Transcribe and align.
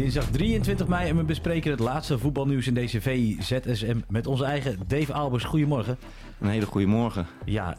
dinsdag 0.00 0.30
23 0.30 0.86
mei 0.86 1.08
en 1.08 1.16
we 1.16 1.22
bespreken 1.24 1.70
het 1.70 1.80
laatste 1.80 2.18
voetbalnieuws 2.18 2.66
in 2.66 2.74
deze 2.74 3.00
VZSM 3.00 3.96
met 4.08 4.26
onze 4.26 4.44
eigen 4.44 4.78
Dave 4.86 5.12
Albers. 5.12 5.44
Goedemorgen. 5.44 5.98
Een 6.40 6.48
hele 6.48 6.66
goede 6.66 6.86
morgen. 6.86 7.26
Ja, 7.44 7.72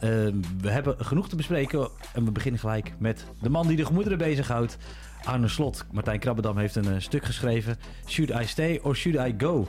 we 0.60 0.70
hebben 0.70 0.96
genoeg 0.98 1.28
te 1.28 1.36
bespreken 1.36 1.88
en 2.14 2.24
we 2.24 2.30
beginnen 2.30 2.60
gelijk 2.60 2.92
met 2.98 3.26
de 3.40 3.48
man 3.48 3.66
die 3.66 3.76
de 3.76 3.84
gemoederen 3.86 4.18
bezighoudt. 4.18 4.76
Arne 5.24 5.48
Slot. 5.48 5.84
Martijn 5.92 6.18
Krabbedam 6.18 6.58
heeft 6.58 6.76
een 6.76 6.86
eh, 6.94 6.98
stuk 6.98 7.24
geschreven. 7.24 7.76
Should 8.06 8.30
I 8.42 8.46
stay 8.46 8.80
or 8.82 8.96
should 8.96 9.28
I 9.28 9.34
go? 9.44 9.68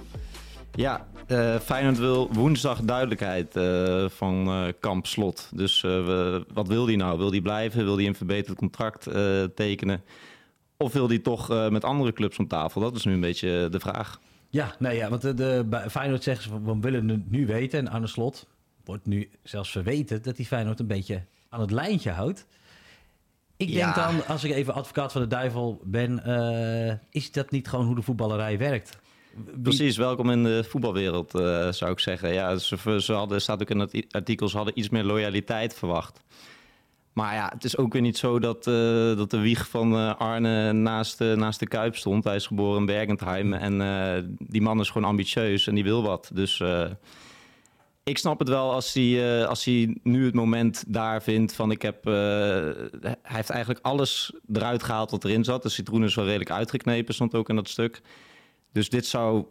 Ja, 0.76 1.08
eh 1.28 1.56
Feyenoord 1.60 1.98
wil 1.98 2.30
woensdag 2.34 2.80
duidelijkheid 2.82 3.54
van 4.14 4.50
Kamp 4.80 5.08
Slot. 5.08 5.50
Dus 5.56 5.82
we- 5.82 6.46
wat 6.54 6.68
wil 6.68 6.86
hij 6.86 6.96
nou? 6.96 7.18
Wil 7.18 7.32
hij 7.32 7.42
blijven? 7.42 7.84
Wil 7.84 7.98
hij 7.98 8.08
een 8.08 8.16
verbeterd 8.16 8.58
contract 8.58 9.08
tekenen? 9.56 10.04
Of 10.84 10.94
wil 10.94 11.08
hij 11.08 11.20
toch 11.20 11.50
eh, 11.50 11.70
met 11.70 11.84
andere 11.84 12.14
clubs 12.14 12.38
om 12.38 12.48
tafel? 12.48 12.82
Dat 12.82 12.96
is 12.96 13.06
nu 13.06 13.14
een 13.14 13.20
beetje 13.20 13.68
de 13.72 13.80
vraag. 13.80 14.20
Ja, 14.50 14.76
nee, 14.80 14.96
ja 14.98 15.10
want 15.10 15.22
de, 15.22 15.34
de, 15.34 15.66
bij 15.70 15.90
Feyenoord 15.90 16.24
zeggen 16.24 16.44
ze 16.44 16.50
van, 16.50 16.64
we 16.64 16.80
willen 16.80 17.10
het 17.10 17.32
nu 17.32 17.46
weten. 17.46 17.80
En 17.80 17.88
Arne 17.88 18.08
Slot 18.08 18.48
wordt 18.86 19.06
nu 19.06 19.30
zelfs 19.44 19.72
verweten 19.72 20.22
dat 20.22 20.38
hij 20.38 20.46
Feyenoord 20.46 20.80
een 20.80 20.88
beetje 20.88 21.24
aan 21.50 21.62
het 21.62 21.72
lijntje 21.72 22.12
houdt. 22.12 22.46
Ik 23.58 23.74
denk 23.74 23.96
dan, 23.96 24.26
als 24.28 24.44
ik 24.44 24.52
even 24.52 24.74
advocaat 24.74 25.12
van 25.12 25.22
de 25.22 25.28
duivel 25.28 25.82
ben, 25.84 26.24
eh, 26.24 26.96
is 27.12 27.32
dat 27.32 27.52
niet 27.52 27.68
gewoon 27.68 27.86
hoe 27.86 27.96
de 27.96 28.02
voetballerij 28.02 28.58
werkt? 28.58 28.98
Wie- 29.46 29.60
Precies, 29.62 29.98
welkom 29.98 30.30
in 30.30 30.44
de 30.44 30.64
voetbalwereld, 30.64 31.36
eh, 31.36 31.72
zou 31.72 31.92
ik 31.92 32.00
zeggen. 32.00 32.34
Ja, 32.34 32.58
ze, 32.58 33.02
ze 33.02 33.14
hadden, 33.14 33.42
staat 33.42 33.62
ook 33.62 33.70
in 33.70 33.80
het 33.80 34.06
artikel, 34.12 34.50
ze 34.50 34.56
hadden 34.58 34.80
iets 34.80 34.90
meer 34.90 35.04
loyaliteit 35.04 35.74
verwacht. 35.74 36.20
Maar 37.14 37.34
ja, 37.34 37.50
het 37.54 37.64
is 37.64 37.78
ook 37.78 37.94
weer 37.94 38.02
niet 38.02 38.18
zo 38.18 38.40
dat, 38.40 38.68
eh, 38.68 38.74
dat 39.18 39.32
de 39.32 39.40
wieg 39.40 39.70
van 39.70 39.94
eh, 39.94 40.16
Arne 40.16 40.72
naast, 40.72 41.22
eh, 41.22 41.34
naast 41.34 41.60
de 41.60 41.68
Kuip 41.68 41.96
stond. 41.96 42.24
Hij 42.24 42.36
is 42.36 42.48
geboren 42.48 42.80
in 42.80 42.86
Bergentheim 42.86 43.54
en 43.54 43.82
eh, 43.82 44.24
die 44.40 44.62
man 44.62 44.80
is 44.80 44.90
gewoon 44.90 45.08
ambitieus 45.08 45.68
en 45.68 45.76
die 45.76 45.84
wil 45.84 46.04
wat. 46.04 46.32
Dus 46.34 46.64
ik 48.04 48.18
snap 48.18 48.40
het 48.40 48.50
wel 48.50 48.72
als 48.72 48.94
hij, 48.94 49.46
als 49.48 49.66
hij 49.66 49.98
nu 50.04 50.26
het 50.26 50.34
moment 50.34 50.84
daar 50.88 51.24
vindt 51.24 51.54
van 51.54 51.72
ik 51.72 51.82
heb... 51.82 52.04
hij 52.04 53.18
heeft 53.22 53.50
eigenlijk 53.50 53.86
alles 53.86 54.34
eruit 54.54 54.84
gehaald 54.84 55.12
wat 55.12 55.24
erin 55.24 55.44
zat. 55.44 55.64
De 55.64 55.70
citroen 55.70 56.04
is 56.04 56.16
wel 56.16 56.26
redelijk 56.26 56.52
uitgeknepen, 56.52 57.14
stond 57.14 57.36
ook 57.36 57.50
in 57.50 57.56
dat 57.56 57.70
stuk. 57.70 58.02
Dus 58.72 58.90
dit 58.90 59.06
zou, 59.06 59.46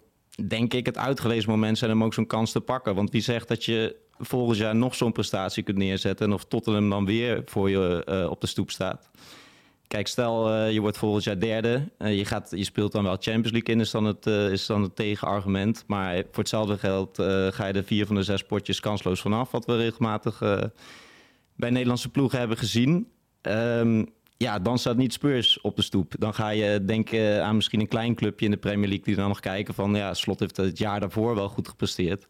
denk 0.47 0.75
ik, 0.75 0.87
het 0.87 0.99
uitgelezen 0.99 1.51
moment 1.51 1.79
zijn 1.79 1.93
om 1.93 2.05
ook 2.05 2.15
zo'n 2.15 2.27
kans 2.27 2.53
te 2.53 2.61
pakken. 2.61 2.95
Want 2.95 3.11
wie 3.11 3.21
zegt 3.21 3.49
dat 3.49 3.65
je 3.65 3.97
volgend 4.19 4.59
jaar 4.59 4.77
nog 4.77 4.95
zo'n 4.95 5.13
prestatie 5.13 5.63
kunt 5.63 5.77
neerzetten... 5.77 6.27
en 6.27 6.33
of 6.33 6.45
Tottenham 6.45 6.91
dan 6.91 7.05
weer 7.05 7.43
voor 7.45 7.71
je 7.71 8.05
eh, 8.05 8.31
op 8.31 8.41
de 8.41 8.47
stoep 8.47 8.71
staat. 8.71 9.11
Kijk, 9.87 10.07
stel 10.07 10.53
eh, 10.53 10.73
je 10.73 10.81
wordt 10.81 10.99
volgend 10.99 11.25
jaar 11.25 11.39
derde. 11.39 11.89
eh, 11.99 12.17
je, 12.19 12.25
gaat, 12.25 12.51
je 12.51 12.65
speelt 12.65 12.93
dan 12.93 13.03
wel 13.03 13.13
Champions 13.13 13.51
League 13.51 13.75
in, 13.75 13.81
is 13.81 13.91
dan 13.91 14.05
het, 14.05 14.27
is 14.27 14.67
dan 14.67 14.83
het 14.83 14.97
tegenargument. 14.97 15.85
Maar 15.87 16.15
voor 16.15 16.39
hetzelfde 16.39 16.79
geld 16.79 17.17
ga 17.55 17.67
je 17.67 17.73
er 17.73 17.85
vier 17.85 18.07
van 18.07 18.17
de 18.17 18.23
zes 18.23 18.43
potjes 18.43 18.81
kansloos 18.81 19.21
vanaf. 19.21 19.51
Wat 19.51 19.67
we 19.67 19.77
regelmatig 19.77 20.39
bij 21.57 21.71
Nederlandse 21.71 22.09
ploegen 22.09 22.39
hebben 22.39 22.57
gezien. 22.57 23.09
Ehm, 23.41 24.05
ja, 24.37 24.59
dan 24.59 24.79
staat 24.79 24.97
niet 24.97 25.13
Spurs 25.13 25.61
op 25.61 25.77
de 25.77 25.83
stoep. 25.83 26.15
Dan 26.19 26.35
ga 26.35 26.49
je 26.49 26.85
denken 26.85 27.45
aan 27.45 27.57
misschien 27.57 27.81
een 27.81 27.89
klein 27.89 28.15
clubje 28.15 28.45
in 28.45 28.51
de 28.51 28.57
Premier 28.57 28.89
League... 28.89 29.05
die 29.05 29.17
dan 29.17 29.29
nog 29.29 29.41
kijken 29.41 29.75
van, 29.75 29.95
ja, 29.95 30.15
Slot 30.15 30.41
heeft 30.41 30.57
het 30.57 30.79
jaar 30.79 31.01
daarvoor 31.01 31.35
wel 31.35 31.49
goed 31.49 31.69
gepresteerd. 31.69 32.27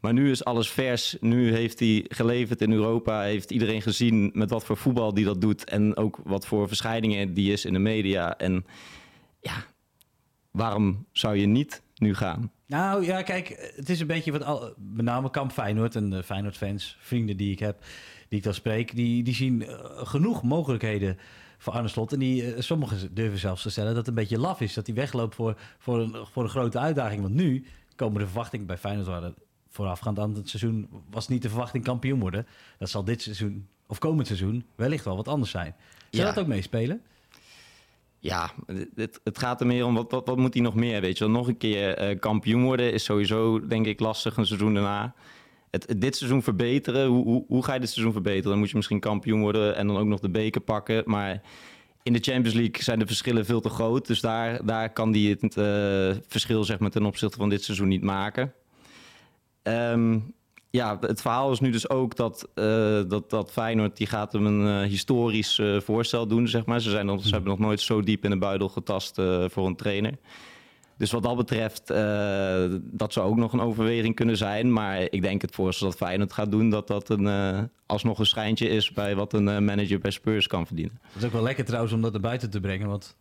Maar 0.00 0.12
nu 0.12 0.30
is 0.30 0.44
alles 0.44 0.70
vers. 0.70 1.16
Nu 1.20 1.52
heeft 1.52 1.78
hij 1.78 2.04
geleverd 2.08 2.60
in 2.60 2.72
Europa. 2.72 3.22
Heeft 3.22 3.50
iedereen 3.50 3.82
gezien 3.82 4.30
met 4.34 4.50
wat 4.50 4.64
voor 4.64 4.76
voetbal 4.76 5.14
die 5.14 5.24
dat 5.24 5.40
doet. 5.40 5.64
En 5.64 5.96
ook 5.96 6.20
wat 6.24 6.46
voor 6.46 6.68
verschijningen 6.68 7.34
die 7.34 7.52
is 7.52 7.64
in 7.64 7.72
de 7.72 7.78
media. 7.78 8.36
En 8.36 8.66
ja, 9.40 9.64
waarom 10.50 11.06
zou 11.12 11.36
je 11.36 11.46
niet 11.46 11.82
nu 11.94 12.14
gaan? 12.14 12.50
Nou 12.66 13.04
ja, 13.04 13.22
kijk, 13.22 13.72
het 13.76 13.88
is 13.88 14.00
een 14.00 14.06
beetje 14.06 14.32
wat 14.32 14.44
al, 14.44 14.74
met 14.76 15.04
name 15.04 15.30
Kamp 15.30 15.52
Feyenoord 15.52 15.96
en 15.96 16.10
de 16.10 16.22
Feyenoord-fans, 16.22 16.96
vrienden 17.00 17.36
die 17.36 17.52
ik 17.52 17.58
heb, 17.58 17.84
die 18.28 18.38
ik 18.38 18.44
dan 18.44 18.54
spreek, 18.54 18.96
die, 18.96 19.22
die 19.22 19.34
zien 19.34 19.66
eh, 19.66 19.76
genoeg 20.06 20.42
mogelijkheden 20.42 21.18
voor 21.58 21.72
Arne 21.72 21.88
Slot. 21.88 22.12
En 22.12 22.18
die, 22.18 22.54
eh, 22.54 22.60
sommigen 22.60 23.14
durven 23.14 23.38
zelfs 23.38 23.62
te 23.62 23.70
stellen 23.70 23.88
dat 23.88 23.98
het 23.98 24.08
een 24.08 24.14
beetje 24.14 24.38
laf 24.38 24.60
is, 24.60 24.74
dat 24.74 24.86
hij 24.86 24.94
wegloopt 24.94 25.34
voor, 25.34 25.56
voor, 25.78 25.98
een, 25.98 26.26
voor 26.32 26.42
een 26.42 26.48
grote 26.48 26.78
uitdaging. 26.78 27.22
Want 27.22 27.34
nu 27.34 27.64
komen 27.96 28.20
de 28.20 28.26
verwachtingen 28.26 28.66
bij 28.66 28.78
Feyenoord 28.78 29.34
voorafgaand 29.70 30.18
aan 30.18 30.34
het 30.34 30.48
seizoen, 30.48 30.88
was 31.10 31.28
niet 31.28 31.42
de 31.42 31.48
verwachting 31.48 31.84
kampioen 31.84 32.20
worden. 32.20 32.46
Dat 32.78 32.90
zal 32.90 33.04
dit 33.04 33.22
seizoen, 33.22 33.66
of 33.86 33.98
komend 33.98 34.26
seizoen, 34.26 34.64
wellicht 34.74 35.04
wel 35.04 35.16
wat 35.16 35.28
anders 35.28 35.50
zijn. 35.50 35.74
Zou 36.10 36.26
Ja. 36.26 36.32
dat 36.32 36.42
ook 36.42 36.48
meespelen? 36.50 37.02
Ja, 38.18 38.50
het, 38.94 39.20
het 39.24 39.38
gaat 39.38 39.60
er 39.60 39.66
meer 39.66 39.84
om 39.86 39.94
wat, 39.94 40.10
wat, 40.10 40.26
wat 40.26 40.36
moet 40.36 40.54
hij 40.54 40.62
nog 40.62 40.74
meer, 40.74 41.00
weet 41.00 41.18
je 41.18 41.24
wel. 41.24 41.32
Nog 41.32 41.48
een 41.48 41.56
keer 41.56 41.94
eh, 41.96 42.18
kampioen 42.18 42.62
worden 42.64 42.92
is 42.92 43.04
sowieso, 43.04 43.66
denk 43.66 43.86
ik, 43.86 44.00
lastig 44.00 44.36
een 44.36 44.46
seizoen 44.46 44.74
daarna. 44.74 45.14
Het, 45.70 45.86
het- 45.88 46.00
dit 46.00 46.16
seizoen 46.16 46.42
verbeteren, 46.42 47.06
hoe, 47.08 47.24
hoe, 47.24 47.44
hoe 47.48 47.64
ga 47.64 47.74
je 47.74 47.80
dit 47.80 47.90
seizoen 47.90 48.12
verbeteren? 48.12 48.50
Dan 48.50 48.58
moet 48.58 48.70
je 48.70 48.76
misschien 48.76 49.00
kampioen 49.00 49.40
worden 49.40 49.76
en 49.76 49.86
dan 49.86 49.96
ook 49.96 50.06
nog 50.06 50.20
de 50.20 50.30
beker 50.30 50.60
pakken. 50.60 51.02
Maar 51.06 51.42
in 52.02 52.12
de 52.12 52.18
Champions 52.18 52.54
League 52.54 52.82
zijn 52.82 52.98
de 52.98 53.06
verschillen 53.06 53.44
veel 53.44 53.60
te 53.60 53.68
groot. 53.68 54.06
Dus 54.06 54.20
daar, 54.20 54.64
daar 54.66 54.92
kan 54.92 55.12
hij 55.12 55.20
het 55.40 55.56
eh, 55.56 56.22
verschil 56.26 56.64
zeg 56.64 56.78
maar, 56.78 56.90
ten 56.90 57.04
opzichte 57.06 57.36
van 57.36 57.48
dit 57.48 57.64
seizoen 57.64 57.88
niet 57.88 58.02
maken. 58.02 58.52
Ehm, 59.62 60.18
ja, 60.70 60.98
het 61.00 61.20
verhaal 61.20 61.52
is 61.52 61.60
nu 61.60 61.70
dus 61.70 61.88
ook 61.88 62.16
dat, 62.16 62.48
eh, 62.54 63.00
dat, 63.08 63.30
dat 63.30 63.50
Feyenoord 63.50 63.96
die 63.96 64.06
gaat 64.06 64.32
hem 64.32 64.46
een 64.46 64.82
eh, 64.82 64.88
historisch 64.88 65.58
eh, 65.58 65.80
voorstel 65.80 66.26
doen, 66.26 66.48
zeg 66.48 66.64
maar. 66.66 66.80
Ze, 66.80 66.90
zijn 66.90 67.06
nog, 67.06 67.22
ze 67.22 67.30
hebben 67.30 67.50
nog 67.50 67.58
nooit 67.58 67.80
zo 67.80 68.00
diep 68.00 68.24
in 68.24 68.30
de 68.30 68.38
buidel 68.38 68.68
getast 68.68 69.14
voor 69.46 69.66
een 69.66 69.76
trainer. 69.76 70.14
Dus 70.96 71.10
wat 71.10 71.22
dat 71.22 71.36
betreft, 71.36 71.86
dat 72.82 73.12
zou 73.12 73.30
ook 73.30 73.36
nog 73.36 73.52
een 73.52 73.60
overweging 73.60 74.14
kunnen 74.14 74.36
zijn. 74.36 74.72
Maar 74.72 75.00
ik 75.00 75.22
denk 75.22 75.42
het 75.42 75.54
voorstel 75.54 75.88
dat 75.88 75.96
Feyenoord 75.96 76.32
gaat 76.32 76.50
doen, 76.50 76.70
dat 76.70 76.86
dat 76.86 77.08
een, 77.08 77.70
alsnog 77.86 78.18
een 78.18 78.26
schijntje 78.26 78.68
is 78.68 78.92
bij 78.92 79.14
wat 79.14 79.32
een 79.32 79.64
manager 79.64 79.98
bij 79.98 80.10
Spurs 80.10 80.46
kan 80.46 80.66
verdienen. 80.66 80.98
Dat 81.02 81.22
is 81.22 81.24
ook 81.24 81.32
wel 81.32 81.42
lekker 81.42 81.64
trouwens 81.64 81.92
om 81.92 82.00
dat 82.02 82.12
naar 82.12 82.20
buiten 82.20 82.50
te 82.50 82.60
brengen. 82.60 82.88
Want 82.88 83.16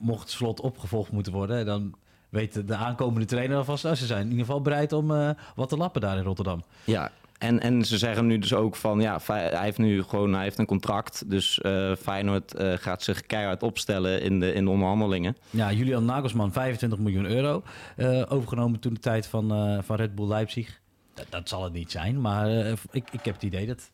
mocht 0.00 0.30
slot 0.30 0.60
opgevolgd 0.60 1.12
moeten 1.12 1.32
worden, 1.32 1.66
dan 1.66 1.94
weet 2.32 2.52
de- 2.54 2.64
de 2.64 2.74
aankomende 2.76 3.26
trainer 3.26 3.56
alvast. 3.56 3.84
Nou, 3.84 3.96
ze 3.96 4.06
zijn 4.06 4.22
in 4.24 4.30
ieder 4.30 4.44
geval 4.44 4.60
bereid 4.60 4.92
om 4.92 5.10
eh, 5.10 5.30
wat 5.54 5.68
te 5.68 5.76
lappen 5.76 6.00
daar 6.00 6.16
in 6.16 6.22
Rotterdam. 6.22 6.62
Ja, 6.84 7.10
en, 7.38 7.60
en 7.60 7.84
ze 7.84 7.98
zeggen 7.98 8.26
nu 8.26 8.38
dus 8.38 8.54
ook 8.54 8.76
van 8.76 9.00
ja, 9.00 9.18
hij 9.26 9.62
heeft 9.62 9.78
nu 9.78 10.02
gewoon 10.02 10.32
hij 10.34 10.42
heeft 10.42 10.58
een 10.58 10.66
contract. 10.66 11.30
Dus 11.30 11.60
eh, 11.60 11.92
Feyenoord 11.96 12.54
eh, 12.54 12.72
gaat 12.76 13.02
zich 13.02 13.26
keihard 13.26 13.62
opstellen 13.62 14.22
in 14.22 14.40
de, 14.40 14.52
in 14.52 14.64
de 14.64 14.70
onderhandelingen. 14.70 15.36
Ja, 15.50 15.72
Julian 15.72 16.04
Nagelsman, 16.04 16.52
25 16.52 16.98
miljoen 16.98 17.26
euro. 17.26 17.62
overgenomen 18.28 18.80
toen 18.80 18.94
de 18.94 19.00
tijd 19.00 19.26
van, 19.26 19.48
van 19.84 19.96
Red 19.96 20.14
Bull 20.14 20.28
Leipzig. 20.28 20.80
Dat, 21.14 21.26
dat 21.30 21.48
zal 21.48 21.64
het 21.64 21.72
niet 21.72 21.90
zijn, 21.90 22.20
maar 22.20 22.48
ik, 22.90 23.08
ik 23.10 23.24
heb 23.24 23.34
het 23.34 23.42
idee 23.42 23.66
dat 23.66 23.90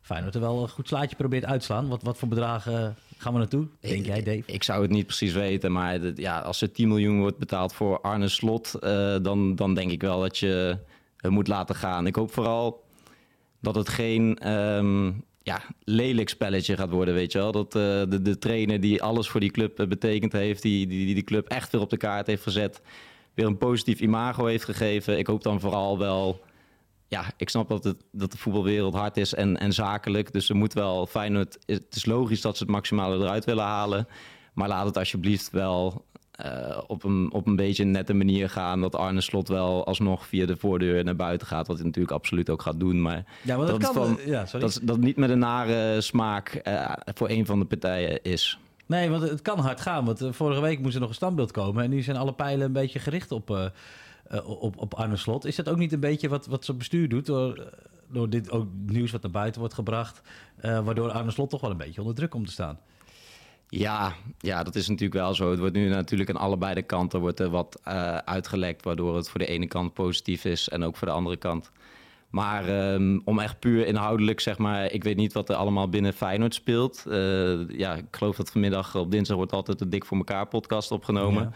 Feyenoord 0.00 0.34
er 0.34 0.40
wel 0.40 0.62
een 0.62 0.68
goed 0.68 0.88
slaatje 0.88 1.16
probeert 1.16 1.44
uit 1.44 1.60
te 1.60 1.66
slaan. 1.66 1.88
Wat, 1.88 2.02
wat 2.02 2.18
voor 2.18 2.28
bedragen 2.28 2.96
gaan 3.16 3.32
we 3.32 3.38
naartoe? 3.38 3.66
Denk 3.80 4.06
jij, 4.06 4.22
Dave? 4.22 4.42
Ik 4.46 4.62
zou 4.62 4.82
het 4.82 4.90
niet 4.90 5.06
precies 5.06 5.32
weten, 5.32 5.72
maar 5.72 5.92
het- 5.92 6.18
ja, 6.18 6.38
als 6.40 6.60
er 6.62 6.72
10 6.72 6.88
miljoen 6.88 7.18
wordt 7.20 7.38
betaald 7.38 7.72
voor 7.72 8.00
Arne 8.00 8.28
Slot, 8.28 8.74
eh, 8.74 9.16
dan, 9.22 9.54
dan 9.54 9.74
denk 9.74 9.90
ik 9.90 10.00
wel 10.02 10.20
dat 10.20 10.38
je 10.38 10.78
het 11.16 11.30
moet 11.30 11.48
laten 11.48 11.74
gaan. 11.74 12.06
Ik 12.06 12.14
hoop 12.14 12.32
vooral 12.32 12.84
dat 13.60 13.74
het 13.74 13.88
geen 13.88 14.38
ehm, 14.38 15.12
ja, 15.42 15.62
lelijk 15.84 16.28
spelletje 16.28 16.76
gaat 16.76 16.90
worden, 16.90 17.14
weet 17.14 17.32
je 17.32 17.38
wel. 17.38 17.52
Dat 17.52 17.66
eh, 17.74 17.82
de, 17.82 18.22
de 18.22 18.38
trainer 18.38 18.80
die 18.80 19.02
alles 19.02 19.28
voor 19.28 19.40
die 19.40 19.50
club 19.50 19.80
eh, 19.80 19.86
betekend 19.86 20.32
heeft, 20.32 20.62
die, 20.62 20.86
die 20.86 21.04
die 21.06 21.14
die 21.14 21.24
club 21.24 21.48
echt 21.48 21.72
weer 21.72 21.80
op 21.80 21.90
de 21.90 21.96
kaart 21.96 22.26
heeft 22.26 22.42
gezet, 22.42 22.80
weer 23.34 23.46
een 23.46 23.58
positief 23.58 24.00
imago 24.00 24.46
heeft 24.46 24.64
gegeven. 24.64 25.18
Ik 25.18 25.26
hoop 25.26 25.42
dan 25.42 25.60
vooral 25.60 25.98
wel 25.98 26.40
ja, 27.08 27.24
ik 27.36 27.48
snap 27.48 27.68
dat, 27.68 27.84
het, 27.84 27.96
dat 28.12 28.32
de 28.32 28.38
voetbalwereld 28.38 28.94
hard 28.94 29.16
is 29.16 29.34
en, 29.34 29.56
en 29.56 29.72
zakelijk. 29.72 30.32
Dus 30.32 30.48
er 30.48 30.56
moet 30.56 30.72
wel 30.72 31.06
Feyenoord... 31.06 31.58
Het 31.66 31.84
is 31.90 32.04
logisch 32.06 32.40
dat 32.40 32.56
ze 32.56 32.62
het 32.62 32.72
maximale 32.72 33.16
eruit 33.24 33.44
willen 33.44 33.64
halen. 33.64 34.08
Maar 34.54 34.68
laat 34.68 34.86
het 34.86 34.96
alsjeblieft 34.98 35.50
wel 35.50 36.04
eh, 36.30 36.78
op, 36.86 37.04
een, 37.04 37.32
op 37.32 37.46
een 37.46 37.56
beetje 37.56 37.82
een 37.82 37.90
nette 37.90 38.14
manier 38.14 38.50
gaan. 38.50 38.80
Dat 38.80 38.94
Arne 38.96 39.20
Slot 39.20 39.48
wel 39.48 39.86
alsnog 39.86 40.26
via 40.26 40.46
de 40.46 40.56
voordeur 40.56 41.04
naar 41.04 41.16
buiten 41.16 41.46
gaat. 41.46 41.66
Wat 41.66 41.76
hij 41.76 41.84
natuurlijk 41.86 42.14
absoluut 42.14 42.50
ook 42.50 42.62
gaat 42.62 42.80
doen. 42.80 43.02
Maar 43.02 43.24
Ja, 43.42 43.56
maar 43.56 43.66
dat, 43.66 43.80
Dat 43.80 43.92
kan... 43.92 44.06
van- 44.06 44.18
eh, 44.18 44.26
ja, 44.26 44.46
sorry. 44.46 44.66
dat, 44.66 44.80
dat 44.82 44.98
niet 44.98 45.16
met 45.16 45.30
een 45.30 45.38
nare 45.38 46.00
smaak 46.00 46.48
eh, 46.48 46.92
voor 47.14 47.28
een 47.30 47.46
van 47.46 47.58
de 47.58 47.64
partijen 47.64 48.22
is. 48.22 48.58
Nee, 48.86 49.10
want 49.10 49.22
het 49.22 49.42
kan 49.42 49.58
hard 49.58 49.80
gaan. 49.80 50.04
Want 50.04 50.22
vorige 50.30 50.60
week 50.60 50.80
moest 50.80 50.94
er 50.94 51.00
nog 51.00 51.08
een 51.08 51.14
standbeeld 51.14 51.50
komen. 51.50 51.84
En 51.84 51.90
nu 51.90 52.02
zijn 52.02 52.16
alle 52.16 52.32
pijlen 52.32 52.66
een 52.66 52.72
beetje 52.72 52.98
gericht 52.98 53.32
op, 53.32 53.72
op, 54.44 54.76
op 54.78 54.94
Arne 54.94 55.16
Slot. 55.16 55.44
Is 55.44 55.56
dat 55.56 55.68
ook 55.68 55.76
niet 55.76 55.92
een 55.92 56.00
beetje 56.00 56.28
wat, 56.28 56.46
wat 56.46 56.64
zijn 56.64 56.78
bestuur 56.78 57.08
doet? 57.08 57.26
Door, 57.26 57.56
eh, 57.56 57.66
door 58.10 58.30
dit 58.30 58.50
ook 58.50 58.66
nieuws 58.86 59.10
wat 59.10 59.22
naar 59.22 59.30
buiten 59.30 59.60
wordt 59.60 59.74
gebracht. 59.74 60.22
eh, 60.56 60.84
waardoor 60.84 61.10
Arne 61.10 61.30
Slot 61.30 61.50
toch 61.50 61.60
wel 61.60 61.70
een 61.70 61.76
beetje 61.76 62.00
onder 62.00 62.16
druk 62.16 62.30
komt 62.30 62.46
te 62.46 62.52
staan. 62.52 62.78
Ja, 63.68 64.14
ja, 64.38 64.62
dat 64.62 64.74
is 64.74 64.88
natuurlijk 64.88 65.20
wel 65.20 65.34
zo. 65.34 65.50
Het 65.50 65.58
wordt 65.58 65.74
nu 65.74 65.88
natuurlijk 65.88 66.30
aan 66.30 66.36
allebei 66.36 66.74
de 66.74 66.82
kanten 66.82 67.20
wordt 67.20 67.40
er 67.40 67.50
wat 67.50 67.80
eh, 67.84 68.16
uitgelekt, 68.16 68.84
waardoor 68.84 69.16
het 69.16 69.28
voor 69.28 69.40
de 69.40 69.46
ene 69.46 69.66
kant 69.66 69.92
positief 69.94 70.44
is 70.44 70.68
en 70.68 70.82
ook 70.82 70.96
voor 70.96 71.08
de 71.08 71.14
andere 71.14 71.36
kant. 71.36 71.70
Maar 72.30 72.68
ehm, 72.68 73.18
om 73.24 73.38
echt 73.38 73.58
puur 73.58 73.86
inhoudelijk, 73.86 74.40
zeg 74.40 74.58
maar, 74.58 74.92
ik 74.92 75.04
weet 75.04 75.16
niet 75.16 75.32
wat 75.32 75.48
er 75.48 75.56
allemaal 75.56 75.88
binnen 75.88 76.12
Feyenoord 76.12 76.54
speelt. 76.54 77.04
Eh, 77.06 77.68
ja, 77.68 77.94
ik 77.94 78.04
geloof 78.10 78.36
dat 78.36 78.50
vanmiddag 78.50 78.94
op 78.94 79.10
dinsdag 79.10 79.36
wordt 79.36 79.52
altijd 79.52 79.78
de 79.78 79.88
Dik 79.88 80.04
voor 80.04 80.16
elkaar 80.16 80.46
podcast 80.46 80.90
opgenomen. 80.90 81.42
Ja. 81.42 81.52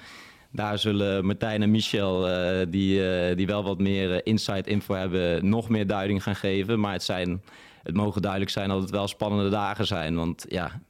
Daar 0.52 0.78
zullen 0.78 1.26
Martijn 1.26 1.62
en 1.62 1.70
Michel, 1.70 2.28
eh, 2.28 2.66
die, 2.68 3.08
eh, 3.10 3.36
die 3.36 3.46
wel 3.46 3.62
wat 3.62 3.78
meer 3.78 4.14
eh, 4.14 4.20
inside 4.24 4.70
info 4.70 4.94
hebben, 4.94 5.48
nog 5.48 5.68
meer 5.68 5.86
duiding 5.86 6.22
gaan 6.22 6.36
geven. 6.36 6.80
Maar 6.80 6.92
het, 6.92 7.02
zijn, 7.02 7.42
het 7.82 7.94
mogen 7.94 8.22
duidelijk 8.22 8.50
zijn 8.50 8.68
dat 8.68 8.80
het 8.80 8.90
wel 8.90 9.08
spannende 9.08 9.50
dagen 9.50 9.86
zijn. 9.86 10.14
Want 10.14 10.44
ja, 10.48 10.80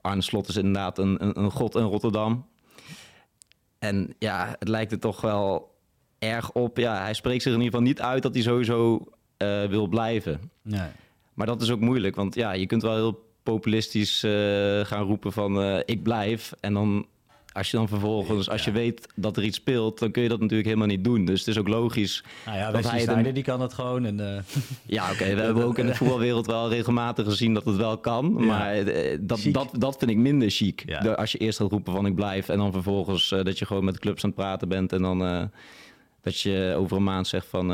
Arne 0.00 0.22
Slot 0.22 0.48
is 0.48 0.56
inderdaad 0.56 0.98
een, 0.98 1.24
een, 1.24 1.38
een 1.38 1.50
god 1.50 1.74
in 1.74 1.82
Rotterdam. 1.82 2.46
En 3.78 4.14
ja, 4.18 4.56
het 4.58 4.68
lijkt 4.68 4.92
er 4.92 4.98
toch 4.98 5.20
wel 5.20 5.74
erg 6.18 6.52
op. 6.52 6.78
Ja, 6.78 7.02
hij 7.02 7.14
spreekt 7.14 7.42
zich 7.42 7.52
in 7.52 7.58
ieder 7.58 7.72
geval 7.72 7.86
niet 7.86 8.00
uit 8.00 8.22
dat 8.22 8.34
hij 8.34 8.42
sowieso 8.42 9.04
wil 9.68 9.86
blijven. 9.86 10.50
Nee. 10.62 10.88
Maar 11.34 11.46
dat 11.46 11.62
is 11.62 11.70
ook 11.70 11.80
moeilijk, 11.80 12.16
want 12.16 12.34
ja, 12.34 12.52
je 12.52 12.66
kunt 12.66 12.82
wel 12.82 12.94
heel 12.94 13.26
populistisch 13.42 14.20
gaan 14.82 15.02
roepen 15.02 15.32
van 15.32 15.82
ik 15.84 16.02
blijf. 16.02 16.52
En 16.60 16.74
dan 16.74 17.06
als 17.58 17.70
je 17.70 17.76
dan 17.76 17.88
vervolgens, 17.88 18.50
als 18.50 18.64
je 18.64 18.70
weet 18.70 19.08
dat 19.14 19.36
er 19.36 19.42
iets 19.42 19.56
speelt, 19.56 19.98
dan 19.98 20.10
kun 20.10 20.22
je 20.22 20.28
dat 20.28 20.40
natuurlijk 20.40 20.68
helemaal 20.68 20.88
niet 20.88 21.04
doen. 21.04 21.24
Dus 21.24 21.38
het 21.38 21.48
is 21.48 21.58
ook 21.58 21.68
logisch. 21.68 22.24
Nou 22.46 22.58
ja, 22.58 22.70
Dat 22.70 22.90
hij 22.90 23.00
Sneijder, 23.00 23.34
die 23.34 23.42
kan 23.42 23.58
dat 23.58 23.74
gewoon. 23.74 24.04
En, 24.04 24.36
eh, 24.36 24.42
Ja, 24.96 25.10
oké, 25.10 25.34
we 25.34 25.40
hebben 25.48 25.64
ook 25.64 25.78
in 25.78 25.86
de 25.86 25.94
voetbalwereld 26.00 26.46
wel 26.46 26.68
regelmatig 26.68 27.24
gezien 27.24 27.54
dat 27.54 27.64
het 27.64 27.76
wel 27.76 27.98
kan. 27.98 28.34
Ja. 28.38 28.44
Maar 28.44 28.74
eh, 28.74 29.18
dat, 29.20 29.40
Chic. 29.40 29.54
dat, 29.54 29.68
dat 29.72 29.96
vind 29.98 30.10
ik 30.10 30.16
minder 30.16 30.50
chic. 30.50 30.82
Ja. 30.86 30.98
Als 31.12 31.32
je 31.32 31.38
eerst 31.38 31.58
gaat 31.58 31.70
roepen 31.70 31.92
van 31.92 32.06
ik 32.06 32.14
blijf 32.14 32.48
en 32.48 32.58
dan 32.58 32.72
vervolgens 32.72 33.32
eh, 33.32 33.44
dat 33.44 33.58
je 33.58 33.66
gewoon 33.66 33.84
met 33.84 33.94
de 33.94 34.00
clubs 34.00 34.24
aan 34.24 34.30
het 34.30 34.38
praten 34.38 34.68
bent 34.68 34.92
en 34.92 35.02
dan 35.02 35.50
dat 36.20 36.40
je 36.40 36.74
over 36.76 36.96
een 36.96 37.04
maand 37.04 37.26
zegt 37.26 37.46
van 37.46 37.72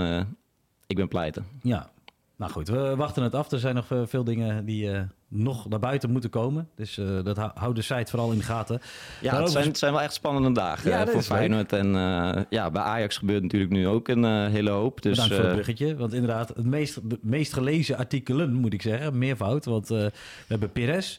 ik 0.86 0.96
ben 0.96 1.08
pleiten. 1.08 1.46
ja, 1.62 1.90
nou 2.36 2.52
goed, 2.52 2.68
we 2.68 2.96
wachten 2.96 3.22
het 3.22 3.34
af. 3.34 3.50
Er 3.50 3.58
zijn 3.58 3.74
nog 3.74 3.86
veel 4.04 4.24
dingen 4.24 4.64
die 4.64 4.90
nog 5.34 5.68
naar 5.68 5.78
buiten 5.78 6.10
moeten 6.10 6.30
komen. 6.30 6.68
Dus 6.74 6.98
eh, 6.98 7.06
dat 7.24 7.36
hou- 7.36 7.50
houdt 7.54 7.76
de 7.76 7.82
site 7.82 8.10
vooral 8.10 8.32
in 8.32 8.38
de 8.38 8.44
gaten. 8.44 8.80
Ja, 9.20 9.40
het 9.40 9.50
zijn, 9.50 9.66
het 9.66 9.78
zijn 9.78 9.92
wel 9.92 10.02
echt 10.02 10.14
spannende 10.14 10.52
dagen 10.52 10.90
Ja, 10.90 10.96
eh, 11.00 11.04
voor 11.04 11.14
leuk. 11.14 11.22
Feyenoord. 11.24 11.72
En 11.72 11.96
eh, 11.96 12.42
ja, 12.50 12.70
bij 12.70 12.82
Ajax 12.82 13.16
gebeurt 13.16 13.42
natuurlijk 13.42 13.72
nu 13.72 13.88
ook 13.88 14.08
een 14.08 14.50
hele 14.50 14.70
hoop. 14.70 15.02
Dus 15.02 15.12
Bedankt 15.12 15.34
voor 15.34 15.44
het 15.44 15.52
bruggetje. 15.52 15.96
Want 15.96 16.12
inderdaad, 16.12 16.48
het 16.48 16.66
meest, 16.66 17.10
de 17.10 17.18
meest 17.22 17.52
gelezen 17.52 17.96
artikelen, 17.96 18.52
moet 18.54 18.72
ik 18.72 18.82
zeggen, 18.82 19.18
meervoud. 19.18 19.64
Want 19.64 19.88
we 19.88 20.12
hebben 20.48 20.72
Perez, 20.72 21.18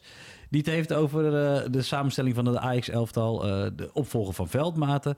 die 0.49 0.59
het 0.59 0.69
heeft 0.69 0.93
over 0.93 1.23
de 1.71 1.81
samenstelling 1.81 2.35
van 2.35 2.45
het 2.45 2.57
Ajax-elftal. 2.57 3.39
de 3.75 3.89
opvolger 3.93 4.33
van 4.33 4.47
Veldmaten. 4.47 5.15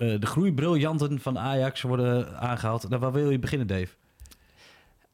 Eh, 0.00 0.20
de 0.20 0.26
groeibriljanten 0.26 1.20
van 1.20 1.38
Ajax 1.38 1.82
worden 1.82 2.38
aangehaald. 2.38 2.88
Nou, 2.88 3.00
waar 3.00 3.12
wil 3.12 3.30
je 3.30 3.38
beginnen, 3.38 3.66
Dave? 3.66 3.88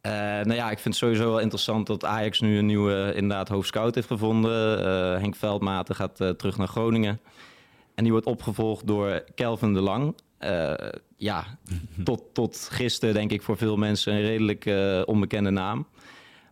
Eh, 0.07 0.13
nou 0.13 0.55
ja, 0.55 0.71
ik 0.71 0.79
vind 0.79 0.95
het 0.95 0.97
sowieso 0.97 1.31
wel 1.31 1.41
interessant 1.41 1.87
dat 1.87 2.05
Ajax 2.05 2.41
nu 2.41 2.59
een 2.59 2.67
nieuwe 2.67 3.13
inderdaad 3.15 3.49
hoofdscout 3.49 3.95
heeft 3.95 4.07
gevonden. 4.07 4.79
Eh, 4.79 5.21
Henk 5.21 5.37
Veldmaten 5.37 5.95
gaat 5.95 6.21
eh, 6.21 6.29
terug 6.29 6.57
naar 6.57 6.69
Groningen. 6.69 7.21
En 7.95 8.03
die 8.03 8.13
wordt 8.13 8.27
opgevolgd 8.27 8.87
door 8.87 9.25
Kelvin 9.35 9.75
de 9.75 9.81
Lang. 9.81 10.15
Ja, 11.17 11.45
tot, 12.05 12.23
tot 12.33 12.69
gisteren 12.73 13.15
denk 13.15 13.31
ik 13.31 13.43
voor 13.43 13.57
veel 13.57 13.77
mensen 13.77 14.13
een 14.13 14.21
redelijk 14.21 14.71
onbekende 15.07 15.51
naam. 15.51 15.87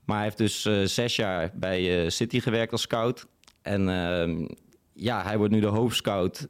Maar 0.04 0.16
hij 0.16 0.24
heeft 0.24 0.38
dus 0.38 0.62
zes 0.94 1.16
jaar 1.16 1.50
bij 1.54 2.10
City 2.10 2.40
gewerkt 2.40 2.72
als 2.72 2.82
scout. 2.82 3.26
En 3.62 3.88
ehm, 3.88 4.46
ja, 4.92 5.22
hij 5.22 5.38
wordt 5.38 5.52
nu 5.52 5.60
de 5.60 5.66
hoofdscout 5.66 6.46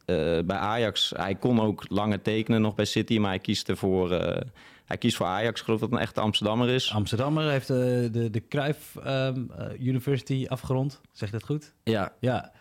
bij 0.47 0.57
Ajax. 0.57 1.13
Hij 1.17 1.35
kon 1.35 1.61
ook 1.61 1.85
langer 1.89 2.23
tekenen 2.23 2.61
nog 2.61 2.75
bij 2.75 2.85
City, 2.85 3.19
maar 3.19 3.31
hij 3.31 3.39
kiest 3.39 3.69
ervoor... 3.69 4.11
hij 4.85 4.99
kiest 4.99 5.17
voor 5.17 5.27
Ajax, 5.27 5.59
ik 5.61 5.65
geloof 5.65 5.81
dat 5.81 5.91
het 5.91 5.99
een 5.99 6.05
echte 6.05 6.21
Amsterdammer 6.21 6.69
is. 6.69 6.93
Amsterdammer 6.93 7.51
heeft 7.51 7.71
eh, 7.71 7.77
de, 7.77 8.29
de 8.31 8.49
Cruyff 8.49 8.97
ehm, 8.97 9.45
eh, 9.57 9.87
University 9.87 10.47
afgerond. 10.49 11.01
Zeg 11.13 11.31
dat 11.31 11.45
goed? 11.45 11.73
Ja, 11.83 12.13
Ja. 12.21 12.53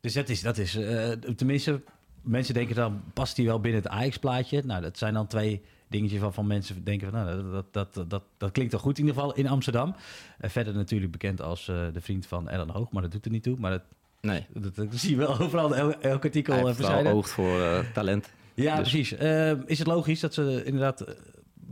Dus 0.00 0.14
dat 0.14 0.28
is, 0.28 0.40
dat 0.40 0.58
is 0.58 0.76
eh, 0.76 1.10
tenminste, 1.10 1.80
mensen 2.22 2.54
denken 2.54 2.74
dan, 2.74 3.02
past 3.12 3.36
hij 3.36 3.46
wel 3.46 3.60
binnen 3.60 3.82
het 3.82 3.90
Ajax-plaatje? 3.90 4.62
Nou, 4.64 4.82
dat 4.82 4.98
zijn 4.98 5.14
dan 5.14 5.26
twee 5.26 5.62
dingetjes 5.88 6.20
waarvan 6.20 6.46
mensen 6.46 6.84
denken, 6.84 7.10
van, 7.10 7.24
nou, 7.24 7.50
dat, 7.50 7.72
dat, 7.72 7.94
dat, 7.94 8.10
dat, 8.10 8.22
dat 8.36 8.52
klinkt 8.52 8.72
toch 8.72 8.80
goed 8.80 8.98
in 8.98 9.06
ieder 9.06 9.20
geval 9.20 9.36
in 9.36 9.48
Amsterdam. 9.48 9.94
En 10.38 10.50
verder 10.50 10.74
natuurlijk 10.74 11.12
bekend 11.12 11.42
als 11.42 11.64
de 11.64 12.00
vriend 12.00 12.26
van 12.26 12.48
Ellen 12.48 12.70
Hoog, 12.70 12.90
maar 12.90 13.02
dat 13.02 13.12
doet 13.12 13.24
er 13.24 13.30
niet 13.30 13.42
toe. 13.42 13.56
Maar 13.58 13.70
dat, 13.70 13.82
nee. 14.20 14.46
dat, 14.52 14.74
dat 14.74 14.86
zie 14.94 15.10
je 15.10 15.16
wel 15.16 15.38
overal, 15.40 15.76
elk, 15.76 15.92
elk 15.92 16.24
artikel 16.24 16.54
Hij 16.54 16.64
heeft 16.64 16.78
wel 16.78 17.06
oog 17.06 17.28
voor 17.28 17.84
talent. 17.92 18.30
Ja, 18.56 18.76
Dus- 18.76 18.90
precies. 18.90 19.18
Eh, 19.18 19.50
is 19.66 19.78
het 19.78 19.86
logisch 19.86 20.20
dat 20.20 20.34
ze 20.34 20.62
inderdaad 20.64 21.00
eh, 21.00 21.14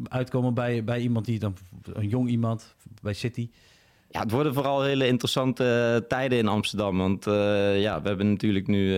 uitkomen 0.08 0.54
bij, 0.54 0.84
bij 0.84 1.00
iemand 1.00 1.25
die 1.25 1.38
dan, 1.38 1.56
een 1.92 2.08
jong 2.08 2.28
iemand, 2.28 2.75
bij 3.02 3.14
City? 3.14 3.50
Ja, 4.10 4.20
het 4.20 4.31
worden 4.31 4.54
vooral 4.54 4.82
hele 4.82 5.06
interessante 5.06 5.64
eh, 5.64 6.08
tijden 6.08 6.38
in 6.38 6.48
Amsterdam. 6.48 6.98
Want 6.98 7.25
ja, 7.25 8.02
we 8.02 8.08
hebben 8.08 8.31
natuurlijk 8.31 8.66
nu 8.66 8.88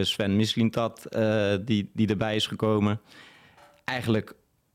Sven 0.00 0.36
Mislintat 0.36 1.06
die, 1.64 1.90
die 1.92 2.08
erbij 2.08 2.36
is 2.36 2.46
gekomen. 2.46 3.00
Eigenlijk 3.84 4.34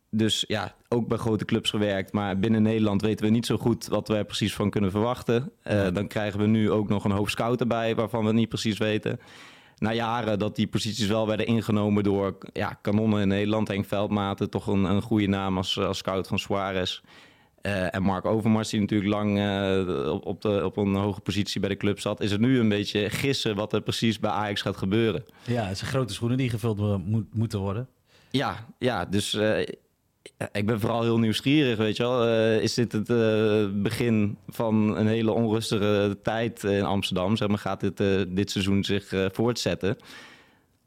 dus 0.09 0.43
ja, 0.47 0.75
ook 0.87 1.07
bij 1.07 1.17
grote 1.17 1.45
clubs 1.45 1.69
gewerkt. 1.69 2.11
Maar 2.11 2.39
binnen 2.39 2.61
Nederland 2.61 3.01
weten 3.01 3.25
we 3.25 3.31
niet 3.31 3.45
zo 3.45 3.57
goed 3.57 3.87
wat 3.87 4.07
we 4.07 4.15
er 4.15 4.25
precies 4.25 4.55
van 4.55 4.69
kunnen 4.69 4.91
verwachten. 4.91 5.51
Dan 5.93 6.07
krijgen 6.07 6.39
we 6.39 6.47
nu 6.47 6.71
ook 6.71 6.89
nog 6.89 7.03
een 7.03 7.11
hoofdscout 7.11 7.59
erbij 7.59 7.95
waarvan 7.95 8.25
we 8.25 8.33
niet 8.33 8.49
precies 8.49 8.77
weten. 8.77 9.19
Na 9.81 9.93
jaren 9.93 10.39
dat 10.39 10.55
die 10.55 10.67
posities 10.67 11.07
wel 11.07 11.27
werden 11.27 11.45
ingenomen 11.45 12.03
door 12.03 12.37
ja, 12.53 12.77
kanonnen 12.81 13.21
in 13.21 13.27
Nederland. 13.27 13.67
Henk 13.67 13.85
Veldmaten, 13.85 14.49
toch 14.49 14.67
een, 14.67 14.83
een 14.83 15.01
goede 15.01 15.27
naam 15.27 15.57
als, 15.57 15.79
als 15.79 15.97
scout 15.97 16.27
van 16.27 16.39
Suarez. 16.39 17.01
Eh, 17.61 17.95
en 17.95 18.03
Mark 18.03 18.25
Overmars, 18.25 18.69
die 18.69 18.79
natuurlijk 18.79 19.09
lang 19.11 19.39
eh, 19.39 20.11
op, 20.13 20.25
op, 20.25 20.41
de, 20.41 20.65
op 20.65 20.77
een 20.77 20.95
hoge 20.95 21.21
positie 21.21 21.59
bij 21.59 21.69
de 21.69 21.77
club 21.77 21.99
zat, 21.99 22.21
is 22.21 22.31
het 22.31 22.39
nu 22.39 22.59
een 22.59 22.69
beetje 22.69 23.09
gissen 23.09 23.55
wat 23.55 23.73
er 23.73 23.81
precies 23.81 24.19
bij 24.19 24.31
Ajax 24.31 24.61
gaat 24.61 24.77
gebeuren. 24.77 25.25
Ja, 25.45 25.63
het 25.65 25.77
zijn 25.77 25.91
grote 25.91 26.13
schoenen 26.13 26.37
die 26.37 26.49
gevuld 26.49 26.77
mo- 26.77 26.97
moet- 27.05 27.33
moeten 27.35 27.59
worden. 27.59 27.87
Ja, 28.29 28.67
ja 28.79 29.05
dus 29.05 29.33
ik 30.51 30.65
ben 30.65 30.79
vooral 30.79 31.01
heel 31.01 31.19
nieuwsgierig, 31.19 31.77
weet 31.77 31.97
je 31.97 32.03
wel. 32.03 32.25
Eh, 32.25 32.61
is 32.61 32.73
dit 32.73 32.91
het 32.91 33.09
eh, 33.09 33.65
begin 33.73 34.37
van 34.47 34.97
een 34.97 35.07
hele 35.07 35.31
onrustige 35.31 36.17
tijd 36.23 36.63
in 36.63 36.83
Amsterdam? 36.83 37.37
Zeg 37.37 37.47
maar, 37.47 37.57
gaat 37.57 37.79
dit, 37.79 37.99
eh, 37.99 38.21
dit 38.27 38.51
seizoen 38.51 38.83
zich 38.83 39.13
voortzetten? 39.31 39.97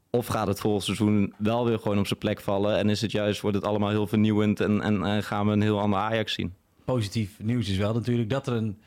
Of 0.09 0.27
gaat 0.27 0.47
het 0.47 0.59
volgend 0.59 0.83
seizoen 0.83 1.33
wel 1.37 1.65
weer 1.65 1.79
gewoon 1.79 1.99
op 1.99 2.07
zijn 2.07 2.19
plek 2.19 2.41
vallen? 2.41 2.77
En 2.77 2.89
is 2.89 3.01
het 3.01 3.11
juist, 3.11 3.41
wordt 3.41 3.57
het 3.57 3.65
allemaal 3.65 3.89
heel 3.89 4.07
vernieuwend 4.07 4.59
en, 4.59 4.81
en, 4.81 5.23
gaan 5.23 5.45
we 5.45 5.51
een 5.51 5.61
heel 5.61 5.79
ander 5.79 5.99
Ajax 5.99 6.33
zien? 6.33 6.53
positief 6.85 7.39
nieuws 7.43 7.69
is 7.69 7.77
wel 7.77 7.93
natuurlijk 7.93 8.29
dat 8.29 8.47
er 8.47 8.53
een, 8.53 8.77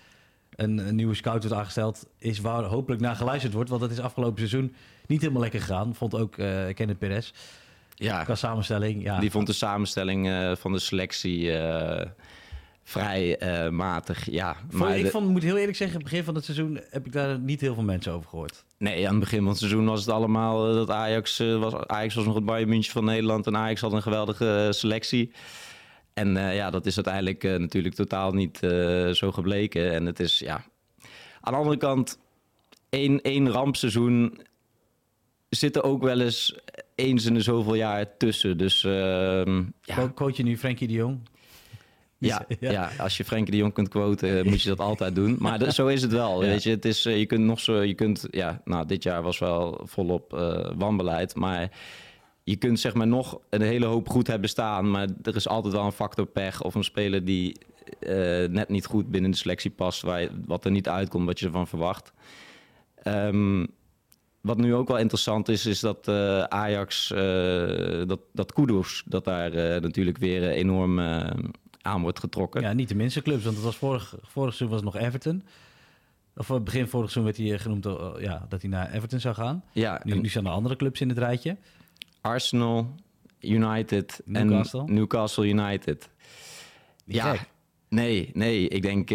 een, 0.50 0.94
nieuwe 0.94 1.14
scout 1.14 1.42
wordt 1.42 1.58
aangesteld. 1.58 2.06
Is 2.18 2.40
waar 2.40 2.64
hopelijk 2.64 3.00
naar 3.00 3.16
geluisterd 3.16 3.52
wordt. 3.52 3.70
Want 3.70 3.82
het 3.82 3.90
is 3.90 4.00
afgelopen 4.00 4.38
seizoen 4.38 4.74
niet 5.06 5.20
helemaal 5.20 5.42
lekker 5.42 5.60
gegaan. 5.60 5.94
Vond 5.94 6.14
ook 6.14 6.32
Kenneth 6.74 6.98
Perez. 6.98 7.32
Ja, 8.00 8.24
Qua 8.24 8.34
samenstelling. 8.34 9.02
Ja, 9.02 9.20
Die 9.20 9.30
vond 9.30 9.46
de 9.46 9.52
samenstelling 9.52 10.28
eh, 10.28 10.52
van 10.56 10.72
de 10.72 10.78
selectie 10.78 11.52
eh, 11.52 12.06
vrij 12.84 13.38
eh, 13.38 13.70
matig. 13.70 14.30
Ja, 14.30 14.56
maar 14.70 14.96
ik 14.98 15.04
de- 15.04 15.10
vond, 15.10 15.28
moet 15.28 15.42
heel 15.42 15.56
eerlijk 15.56 15.76
zeggen, 15.76 16.02
begin 16.02 16.24
van 16.24 16.34
het 16.34 16.44
seizoen 16.44 16.80
heb 16.90 17.06
ik 17.06 17.12
daar 17.12 17.38
niet 17.38 17.60
heel 17.60 17.74
veel 17.74 17.82
mensen 17.82 18.12
over 18.12 18.28
gehoord. 18.28 18.64
nee, 18.78 19.04
aan 19.06 19.10
het 19.14 19.20
begin 19.20 19.38
van 19.38 19.48
het 19.48 19.58
seizoen 19.58 19.84
was 19.84 20.00
het 20.00 20.10
allemaal 20.14 20.72
dat 20.74 20.90
Ajax, 20.90 21.38
was, 21.38 21.74
Ajax 21.86 22.14
was 22.14 22.24
nog 22.24 22.34
het 22.34 22.44
Bayern 22.44 22.68
München 22.68 22.92
van 22.92 23.04
Nederland 23.04 23.46
en 23.46 23.56
Ajax 23.56 23.80
had 23.80 23.92
een 23.92 24.02
geweldige 24.02 24.68
selectie. 24.70 25.32
En 26.14 26.32
ja, 26.54 26.70
dat 26.70 26.86
is 26.86 26.94
uiteindelijk 26.94 27.42
natuurlijk 27.42 27.94
totaal 27.94 28.32
niet 28.32 28.58
zo 29.12 29.32
gebleken. 29.32 29.92
En 29.92 30.06
het 30.06 30.20
is, 30.20 30.38
ja... 30.38 30.64
Aan 31.40 31.52
de 31.52 31.58
andere 31.58 31.76
kant, 31.76 32.18
één, 32.88 33.20
één 33.20 33.50
rampseizoen 33.50 34.40
zit 35.48 35.76
er 35.76 35.82
ook 35.82 36.02
wel 36.02 36.20
eens 36.20 36.58
eens 36.98 37.24
in 37.24 37.34
de 37.34 37.40
zoveel 37.40 37.74
jaar 37.74 38.16
tussen. 38.16 38.58
Dus 38.58 38.84
ehm, 38.84 39.62
ja. 39.82 40.08
Quote 40.14 40.36
je 40.36 40.42
nu 40.42 40.58
Frenkie 40.58 40.88
de 40.88 40.94
Jong? 40.94 41.18
Ja, 42.20 42.46
ja. 42.60 42.90
als 42.98 43.16
je 43.16 43.24
Frenkie 43.24 43.50
de 43.50 43.56
Jong 43.56 43.72
kunt 43.72 43.88
quoten, 43.88 44.46
moet 44.46 44.62
je 44.62 44.68
dat 44.68 44.80
altijd 44.80 45.14
doen. 45.14 45.36
Maar 45.38 45.72
zo 45.72 45.86
is 45.86 46.02
het 46.02 46.12
wel. 46.12 46.40
Weet 46.40 46.62
je, 46.62 46.70
het 46.70 46.84
is, 46.84 47.02
je 47.02 47.26
kunt 47.26 47.44
nog 47.44 47.60
zo, 47.60 47.82
je 47.82 47.94
kunt, 47.94 48.26
ja, 48.30 48.60
nou, 48.64 48.86
dit 48.86 49.02
jaar 49.02 49.22
was 49.22 49.38
wel 49.38 49.80
volop 49.84 50.32
uh, 50.34 50.70
wanbeleid. 50.76 51.34
Maar 51.34 51.70
je 52.44 52.56
kunt 52.56 52.80
zeg 52.80 52.94
maar 52.94 53.06
nog 53.06 53.40
een 53.50 53.62
hele 53.62 53.86
hoop 53.86 54.08
goed 54.08 54.26
hebben 54.26 54.48
staan. 54.48 54.90
Maar 54.90 55.08
er 55.22 55.36
is 55.36 55.48
altijd 55.48 55.74
wel 55.74 55.84
een 55.84 55.92
factor 55.92 56.26
pech 56.26 56.62
of 56.62 56.74
een 56.74 56.84
speler 56.84 57.24
die 57.24 57.56
uh, 58.00 58.48
net 58.48 58.68
niet 58.68 58.86
goed 58.86 59.10
binnen 59.10 59.30
de 59.30 59.36
selectie 59.36 59.70
past. 59.70 60.02
Waar 60.02 60.20
je, 60.20 60.30
wat 60.46 60.64
er 60.64 60.70
niet 60.70 60.88
uitkomt, 60.88 61.26
wat 61.26 61.38
je 61.38 61.46
ervan 61.46 61.68
verwacht. 61.68 62.12
Um, 63.04 63.66
wat 64.48 64.56
nu 64.58 64.74
ook 64.74 64.88
wel 64.88 64.98
interessant 64.98 65.48
is, 65.48 65.66
is 65.66 65.80
dat 65.80 66.08
uh, 66.08 66.42
Ajax, 66.42 67.10
uh, 67.10 67.18
dat, 68.06 68.20
dat 68.32 68.52
Kudus, 68.52 69.02
dat 69.06 69.24
daar 69.24 69.52
uh, 69.54 69.80
natuurlijk 69.80 70.18
weer 70.18 70.50
enorm 70.50 71.00
aan 71.82 72.02
wordt 72.02 72.18
getrokken. 72.18 72.60
Ja, 72.60 72.72
niet 72.72 72.88
de 72.88 72.94
minste 72.94 73.22
clubs, 73.22 73.44
want 73.44 73.56
het 73.56 73.64
was 73.64 73.76
vorig, 73.76 74.14
vorig 74.22 74.54
seizoen 74.54 74.68
was 74.68 74.84
het 74.84 74.94
nog 74.94 75.02
Everton. 75.02 75.42
Of 76.36 76.62
begin 76.62 76.86
vorig 76.86 77.10
seizoen 77.10 77.24
werd 77.24 77.36
hij 77.36 77.58
genoemd 77.58 77.84
ja, 78.20 78.46
dat 78.48 78.60
hij 78.60 78.70
naar 78.70 78.92
Everton 78.92 79.20
zou 79.20 79.34
gaan. 79.34 79.64
Ja, 79.72 80.00
nu, 80.04 80.20
nu 80.20 80.28
zijn 80.28 80.46
er 80.46 80.52
andere 80.52 80.76
clubs 80.76 81.00
in 81.00 81.08
het 81.08 81.18
rijtje. 81.18 81.56
Arsenal, 82.20 82.94
United 83.40 84.20
Newcastle. 84.24 84.84
en 84.86 84.94
Newcastle 84.94 85.46
United. 85.46 86.08
ja, 87.04 87.36
Nee, 87.88 88.30
nee. 88.34 88.68
Ik 88.68 88.82
denk 88.82 89.08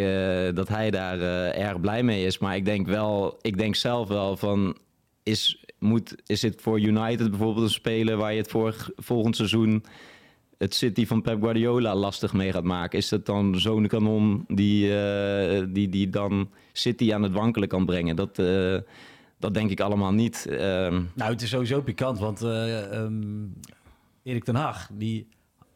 dat 0.56 0.68
hij 0.68 0.92
daar 0.92 1.20
erg 1.52 1.80
blij 1.80 2.04
mee 2.04 2.26
is. 2.26 2.38
Maar 2.38 2.56
ik 2.56 2.66
denk 2.66 2.88
wel, 2.88 3.38
ik 3.42 3.58
denk 3.58 3.76
zelf 3.76 4.08
wel 4.08 4.38
van 4.38 4.78
is, 5.24 5.66
moet, 5.80 6.16
is 6.26 6.42
het 6.42 6.62
voor 6.62 6.80
United 6.80 7.30
bijvoorbeeld 7.30 7.66
een 7.66 7.72
speler 7.72 8.18
waar 8.18 8.34
je 8.34 8.42
het 8.42 8.54
volgend 8.96 9.36
seizoen 9.36 9.84
het 10.58 10.74
City 10.74 11.06
van 11.06 11.22
Pep 11.22 11.42
Guardiola 11.42 11.96
lastig 11.96 12.34
mee 12.34 12.52
gaat 12.52 12.64
maken? 12.64 12.98
Is 12.98 13.10
het 13.10 13.26
dan 13.26 13.60
zo'n 13.60 13.88
kanon 13.88 14.46
die, 14.48 14.88
uh, 14.88 15.64
die, 15.70 15.90
die 15.90 16.10
dan 16.10 16.50
City 16.72 17.14
aan 17.14 17.24
het 17.24 17.32
wankelen 17.32 17.68
kan 17.68 17.86
brengen? 17.86 18.16
Dat, 18.16 18.40
uh, 18.40 18.78
dat 19.38 19.54
denk 19.54 19.70
ik 19.70 19.80
allemaal 19.80 20.12
niet. 20.12 20.46
Uh, 20.50 20.58
nou, 21.14 21.32
het 21.32 21.42
is 21.42 21.50
sowieso 21.50 21.82
pikant, 21.82 22.20
want 22.20 22.42
um, 22.42 23.54
Erik 24.24 24.44
ten 24.44 24.56
Haag, 24.56 24.90
die 24.94 25.28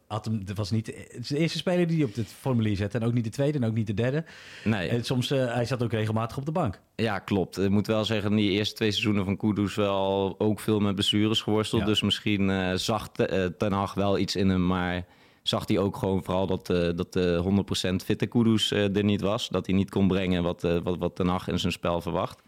had 0.07 0.25
hem, 0.25 0.43
was 0.55 0.71
niet 0.71 0.87
het 0.87 1.17
is 1.19 1.27
de 1.27 1.37
eerste 1.37 1.57
speler 1.57 1.87
die 1.87 1.97
hij 1.97 2.05
op 2.05 2.15
het 2.15 2.27
formulier 2.39 2.75
zette. 2.75 2.97
En 2.97 3.05
ook 3.05 3.13
niet 3.13 3.23
de 3.23 3.29
tweede 3.29 3.57
en 3.57 3.65
ook 3.65 3.73
niet 3.73 3.87
de 3.87 3.93
derde. 3.93 4.23
Nee. 4.63 4.89
En 4.89 5.05
soms, 5.05 5.31
uh, 5.31 5.53
hij 5.53 5.65
zat 5.65 5.83
ook 5.83 5.91
regelmatig 5.91 6.37
op 6.37 6.45
de 6.45 6.51
bank. 6.51 6.79
Ja, 6.95 7.19
klopt. 7.19 7.59
Ik 7.59 7.69
moet 7.69 7.87
wel 7.87 8.05
zeggen, 8.05 8.35
die 8.35 8.51
eerste 8.51 8.75
twee 8.75 8.91
seizoenen 8.91 9.25
van 9.25 9.37
Kudus 9.37 9.75
wel 9.75 10.35
ook 10.37 10.59
veel 10.59 10.79
met 10.79 10.95
blessures 10.95 11.41
geworsteld. 11.41 11.85
Dus 11.85 12.01
misschien 12.01 12.49
uh, 12.49 12.73
zag 12.73 13.09
uh, 13.15 13.45
Ten 13.45 13.71
Hag 13.71 13.93
wel 13.93 14.17
iets 14.17 14.35
in 14.35 14.49
hem, 14.49 14.67
maar 14.67 15.05
zag 15.43 15.67
hij 15.67 15.77
ook 15.77 15.97
gewoon 15.97 16.23
vooral 16.23 16.47
dat, 16.47 16.65
dat 16.95 17.13
de 17.13 17.63
100% 17.91 17.95
fitte 17.95 18.25
Kudus 18.25 18.71
er 18.71 19.03
niet 19.03 19.21
was. 19.21 19.49
Dat 19.49 19.65
hij 19.65 19.75
niet 19.75 19.89
kon 19.89 20.07
brengen 20.07 20.43
wat, 20.43 20.61
wat, 20.61 20.97
wat 20.97 21.15
Ten 21.15 21.27
Hag 21.27 21.47
in 21.47 21.59
zijn 21.59 21.71
spel 21.71 22.01
verwacht. 22.01 22.41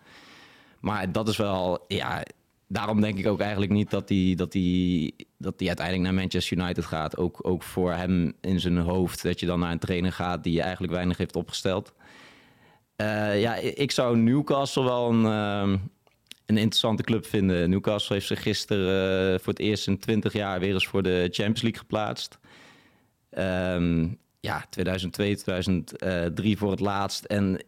Maar 0.80 1.12
dat 1.12 1.28
is 1.28 1.38
wel, 1.38 1.86
ja, 1.88 2.24
daarom 2.72 3.02
denk 3.02 3.18
ik 3.18 3.28
ook 3.28 3.40
eigenlijk 3.40 3.72
niet 3.72 3.90
dat 3.90 4.10
hij, 4.10 4.34
dat 4.36 4.54
hij, 4.54 5.12
dat 5.38 5.54
hij 5.58 5.68
uiteindelijk 5.68 6.06
naar 6.06 6.22
Manchester 6.22 6.58
United 6.58 6.86
gaat. 6.86 7.18
Ook, 7.18 7.40
ook 7.42 7.64
voor 7.64 7.94
hem 7.94 8.34
in 8.42 8.60
zijn 8.60 8.78
hoofd. 8.78 9.24
Dat 9.24 9.40
je 9.40 9.46
dan 9.46 9.60
naar 9.60 9.72
een 9.72 9.80
trainer 9.80 10.12
gaat 10.12 10.44
die 10.44 10.54
je 10.54 10.62
eigenlijk 10.62 10.94
weinig 10.94 11.18
heeft 11.18 11.36
opgesteld. 11.36 11.94
Uh, 13.02 13.42
ja, 13.42 13.56
ik 13.56 13.92
zou 13.92 14.18
Newcastle 14.18 14.84
wel 14.84 15.10
een, 15.10 15.24
uh, 15.24 15.80
een 16.46 16.58
interessante 16.58 17.04
club 17.04 17.26
vinden. 17.26 17.70
Newcastle 17.70 18.16
heeft 18.16 18.28
zich 18.28 18.42
gisteren 18.42 19.34
uh, 19.34 19.40
voor 19.40 19.54
het 19.54 19.62
eerst 19.62 19.88
in 19.88 20.00
20 20.00 20.34
jaar 20.34 20.60
weer 20.60 20.74
eens 20.74 20.88
voor 20.88 21.04
de 21.04 21.28
Champions 21.32 21.62
League 21.62 21.80
geplaatst. 21.80 22.40
Um, 23.38 24.18
ja, 24.40 24.66
2002, 24.70 25.36
2003 25.36 26.58
voor 26.58 26.72
het 26.72 26.80
laatst. 26.80 27.24
En 27.24 27.60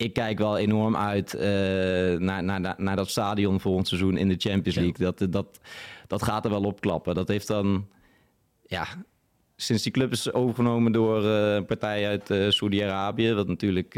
ik 0.00 0.12
kijk 0.12 0.38
wel 0.38 0.58
enorm 0.58 0.96
uit 0.96 1.34
uh, 1.34 1.40
naar, 2.18 2.42
naar, 2.44 2.74
naar 2.76 2.96
dat 2.96 3.10
stadion 3.10 3.60
volgend 3.60 3.88
seizoen 3.88 4.16
in 4.16 4.28
de 4.28 4.34
Champions 4.38 4.78
League. 4.78 5.12
Dat, 5.12 5.32
dat, 5.32 5.60
dat 6.06 6.22
gaat 6.22 6.44
er 6.44 6.50
wel 6.50 6.62
opklappen. 6.62 7.14
Dat 7.14 7.28
heeft 7.28 7.46
dan, 7.46 7.86
ja, 8.66 8.86
sinds 9.56 9.82
die 9.82 9.92
club 9.92 10.12
is 10.12 10.32
overgenomen 10.32 10.92
door 10.92 11.24
uh, 11.24 11.54
een 11.54 11.66
partij 11.66 12.06
uit 12.06 12.30
uh, 12.30 12.50
Saudi-Arabië, 12.50 13.32
wat 13.32 13.48
natuurlijk 13.48 13.94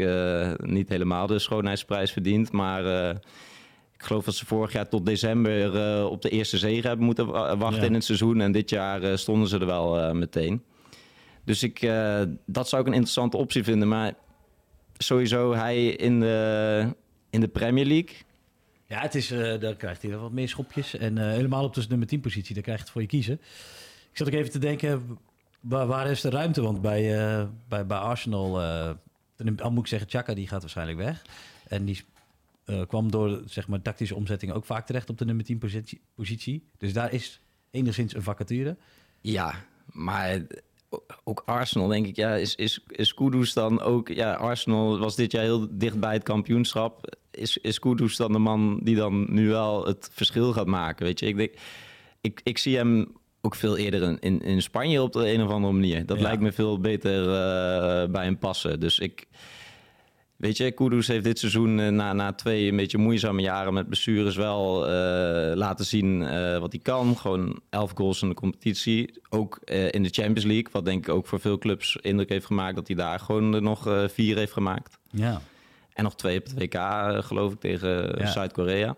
niet 0.57 0.89
helemaal 0.89 1.27
de 1.27 1.39
schoonheidsprijs 1.39 2.11
verdient, 2.11 2.51
maar 2.51 3.09
ik 3.93 4.03
geloof 4.03 4.25
dat 4.25 4.35
ze 4.35 4.45
vorig 4.45 4.71
jaar 4.73 4.89
tot 4.89 5.05
december 5.05 6.07
op 6.09 6.21
de 6.21 6.29
eerste 6.29 6.57
zege 6.57 6.87
hebben 6.87 7.05
moeten 7.05 7.57
wachten 7.57 7.83
in 7.83 7.93
het 7.93 8.03
seizoen. 8.03 8.41
En 8.41 8.51
dit 8.51 8.69
jaar 8.69 9.17
stonden 9.17 9.47
ze 9.47 9.59
er 9.59 9.65
wel 9.65 10.13
meteen. 10.13 10.63
Dus 11.45 11.63
ik, 11.63 11.79
dat 12.45 12.69
zou 12.69 12.81
ik 12.81 12.87
een 12.87 12.93
interessante 12.93 13.37
optie 13.37 13.63
vinden. 13.63 13.87
Maar 13.87 14.13
sowieso 15.05 15.53
hij 15.53 15.85
in 15.87 16.19
de, 16.19 16.87
in 17.29 17.39
de 17.39 17.47
Premier 17.47 17.85
League. 17.85 18.15
Ja, 18.85 18.99
het 19.01 19.15
is, 19.15 19.31
uh, 19.31 19.59
daar 19.59 19.75
krijgt 19.75 20.01
hij 20.01 20.17
wat 20.17 20.31
meer 20.31 20.49
schopjes. 20.49 20.95
En 20.95 21.17
uh, 21.17 21.23
helemaal 21.23 21.63
op 21.63 21.73
de 21.73 21.85
nummer 21.89 22.07
10 22.07 22.19
positie, 22.19 22.53
daar 22.53 22.63
krijg 22.63 22.77
je 22.77 22.83
het 22.83 22.93
voor 22.93 23.01
je 23.01 23.07
kiezen. 23.07 23.33
Ik 24.11 24.17
zat 24.17 24.27
ook 24.27 24.33
even 24.33 24.51
te 24.51 24.59
denken, 24.59 25.17
waar, 25.59 25.87
waar 25.87 26.07
is 26.07 26.21
de 26.21 26.29
ruimte? 26.29 26.61
Want 26.61 26.81
bij, 26.81 27.37
uh, 27.39 27.47
bij, 27.67 27.85
bij 27.85 27.97
Arsenal, 27.97 28.61
al 29.57 29.71
moet 29.71 29.79
ik 29.79 29.87
zeggen, 29.87 30.09
Chaka 30.09 30.33
die 30.33 30.47
gaat 30.47 30.61
waarschijnlijk 30.61 30.97
weg. 30.97 31.21
En 31.67 31.85
die 31.85 32.03
kwam 32.87 33.11
door 33.11 33.41
zeg 33.45 33.67
maar, 33.67 33.81
tactische 33.81 34.15
omzetting 34.15 34.51
ook 34.51 34.65
vaak 34.65 34.85
terecht 34.85 35.09
op 35.09 35.17
de 35.17 35.25
nummer 35.25 35.45
10 35.45 35.57
positie, 35.57 36.01
positie. 36.15 36.69
Dus 36.77 36.93
daar 36.93 37.13
is 37.13 37.41
enigszins 37.71 38.15
een 38.15 38.23
vacature. 38.23 38.77
Ja, 39.21 39.65
maar 39.85 40.41
ook 41.23 41.43
Arsenal, 41.45 41.87
denk 41.87 42.07
ik, 42.07 42.15
ja, 42.15 42.35
is, 42.35 42.55
is, 42.55 42.79
is 42.87 43.13
Kudus 43.13 43.53
dan 43.53 43.81
ook... 43.81 44.07
Ja, 44.07 44.33
Arsenal 44.33 44.99
was 44.99 45.15
dit 45.15 45.31
jaar 45.31 45.43
heel 45.43 45.67
dicht 45.71 45.99
bij 45.99 46.13
het 46.13 46.23
kampioenschap. 46.23 47.15
Is, 47.31 47.57
is 47.57 47.79
Kudus 47.79 48.15
dan 48.15 48.31
de 48.31 48.39
man 48.39 48.79
die 48.83 48.95
dan 48.95 49.33
nu 49.33 49.49
wel 49.49 49.85
het 49.85 50.09
verschil 50.11 50.53
gaat 50.53 50.67
maken? 50.67 51.05
Weet 51.05 51.19
je, 51.19 51.25
ik, 51.25 51.37
denk, 51.37 51.51
ik, 52.21 52.41
ik 52.43 52.57
zie 52.57 52.77
hem 52.77 53.07
ook 53.41 53.55
veel 53.55 53.77
eerder 53.77 54.17
in, 54.19 54.41
in 54.41 54.61
Spanje 54.61 55.01
op 55.01 55.13
de 55.13 55.33
een 55.33 55.43
of 55.43 55.51
andere 55.51 55.73
manier. 55.73 56.05
Dat 56.05 56.19
lijkt 56.19 56.41
me 56.41 56.51
veel 56.51 56.79
beter 56.79 57.21
uh, 57.21 58.11
bij 58.11 58.23
hem 58.23 58.37
passen. 58.37 58.79
Dus 58.79 58.99
ik... 58.99 59.27
Weet 60.43 60.57
je, 60.57 60.71
Kudus 60.71 61.07
heeft 61.07 61.23
dit 61.23 61.39
seizoen 61.39 61.77
uh, 61.77 61.87
na, 61.87 62.13
na 62.13 62.33
twee 62.33 62.69
een 62.69 62.75
beetje 62.75 62.97
moeizame 62.97 63.41
jaren 63.41 63.73
met 63.73 63.87
blessures 63.87 64.35
wel 64.35 64.89
uh, 64.89 65.55
laten 65.55 65.85
zien 65.85 66.21
uh, 66.21 66.57
wat 66.57 66.71
hij 66.71 66.81
kan. 66.81 67.17
Gewoon 67.17 67.59
elf 67.69 67.91
goals 67.95 68.21
in 68.21 68.29
de 68.29 68.35
competitie. 68.35 69.21
Ook 69.29 69.59
in 69.65 70.03
de 70.03 70.09
Champions 70.09 70.43
League, 70.43 70.67
wat 70.71 70.85
denk 70.85 71.07
ik 71.07 71.13
ook 71.13 71.27
voor 71.27 71.39
veel 71.39 71.57
clubs 71.57 71.95
indruk 72.01 72.29
heeft 72.29 72.45
gemaakt 72.45 72.75
dat 72.75 72.87
hij 72.87 72.95
daar 72.95 73.19
gewoon 73.19 73.63
nog 73.63 74.07
vier 74.07 74.37
heeft 74.37 74.51
gemaakt. 74.51 74.97
Ja. 75.09 75.41
En 75.93 76.03
nog 76.03 76.15
twee 76.15 76.37
op 76.37 76.43
het 76.43 76.53
WK, 76.53 76.77
geloof 77.25 77.53
ik, 77.53 77.59
tegen 77.59 78.15
ja. 78.17 78.31
Zuid-Korea. 78.31 78.95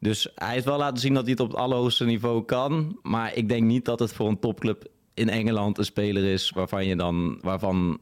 Dus 0.00 0.28
hij 0.34 0.52
heeft 0.52 0.64
wel 0.64 0.78
laten 0.78 1.00
zien 1.00 1.14
dat 1.14 1.22
hij 1.22 1.32
het 1.32 1.40
op 1.40 1.48
het 1.48 1.56
allerhoogste 1.56 2.04
niveau 2.04 2.44
kan. 2.44 2.98
Maar 3.02 3.36
ik 3.36 3.48
denk 3.48 3.62
niet 3.62 3.84
dat 3.84 3.98
het 3.98 4.12
voor 4.12 4.28
een 4.28 4.38
topclub 4.38 4.86
in 5.14 5.28
Engeland 5.28 5.78
een 5.78 5.84
speler 5.84 6.24
is 6.24 6.50
waarvan 6.50 6.86
je 6.86 6.96
dan 6.96 7.38
waarvan 7.40 7.98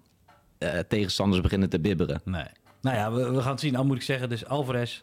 uh, 0.63 0.79
tegenstanders 0.79 1.43
beginnen 1.43 1.69
te 1.69 1.81
bibberen. 1.81 2.21
Nee. 2.25 2.47
Nou 2.81 2.97
ja, 2.97 3.13
we, 3.13 3.31
we 3.31 3.41
gaan 3.43 3.51
het 3.51 3.61
zien. 3.61 3.77
Al 3.77 3.85
moet 3.85 3.97
ik 3.97 4.03
zeggen, 4.03 4.29
dus 4.29 4.47
Alvarez 4.47 5.03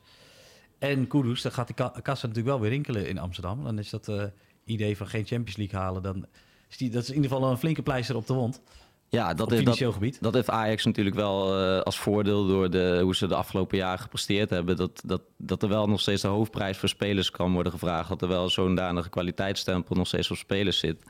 en 0.79 1.07
Kudus, 1.07 1.41
dan 1.41 1.51
gaat 1.51 1.67
die 1.67 1.75
kassa 1.75 2.27
natuurlijk 2.27 2.45
wel 2.45 2.59
weer 2.59 2.69
rinkelen 2.69 3.07
in 3.07 3.17
Amsterdam. 3.17 3.63
Dan 3.63 3.79
is 3.79 3.89
dat 3.89 4.07
uh, 4.07 4.23
idee 4.65 4.97
van 4.97 5.07
geen 5.07 5.25
Champions 5.25 5.57
League 5.57 5.79
halen. 5.79 6.03
Dan 6.03 6.25
is 6.69 6.77
die, 6.77 6.89
dat 6.89 7.03
is 7.03 7.09
in 7.09 7.15
ieder 7.15 7.31
geval 7.31 7.51
een 7.51 7.57
flinke 7.57 7.81
pleister 7.81 8.15
op 8.15 8.27
de 8.27 8.33
wond. 8.33 8.61
Ja, 9.09 9.33
dat, 9.33 9.49
heeft, 9.49 9.65
dat, 9.65 9.93
gebied. 9.93 10.17
dat 10.21 10.33
heeft 10.33 10.49
Ajax 10.49 10.85
natuurlijk 10.85 11.15
wel 11.15 11.61
uh, 11.61 11.81
als 11.81 11.99
voordeel 11.99 12.47
door 12.47 12.69
de, 12.69 12.99
hoe 13.03 13.15
ze 13.15 13.27
de 13.27 13.35
afgelopen 13.35 13.77
jaren 13.77 13.99
gepresteerd 13.99 14.49
hebben. 14.49 14.75
Dat, 14.75 15.01
dat, 15.05 15.21
dat 15.37 15.63
er 15.63 15.69
wel 15.69 15.87
nog 15.87 16.01
steeds 16.01 16.21
de 16.21 16.27
hoofdprijs 16.27 16.77
voor 16.77 16.89
spelers 16.89 17.31
kan 17.31 17.53
worden 17.53 17.71
gevraagd. 17.71 18.09
Dat 18.09 18.21
er 18.21 18.27
wel 18.27 18.49
zo'n 18.49 18.75
danige 18.75 19.09
kwaliteitsstempel 19.09 19.95
nog 19.95 20.07
steeds 20.07 20.31
op 20.31 20.37
spelers 20.37 20.79
zit. 20.79 21.03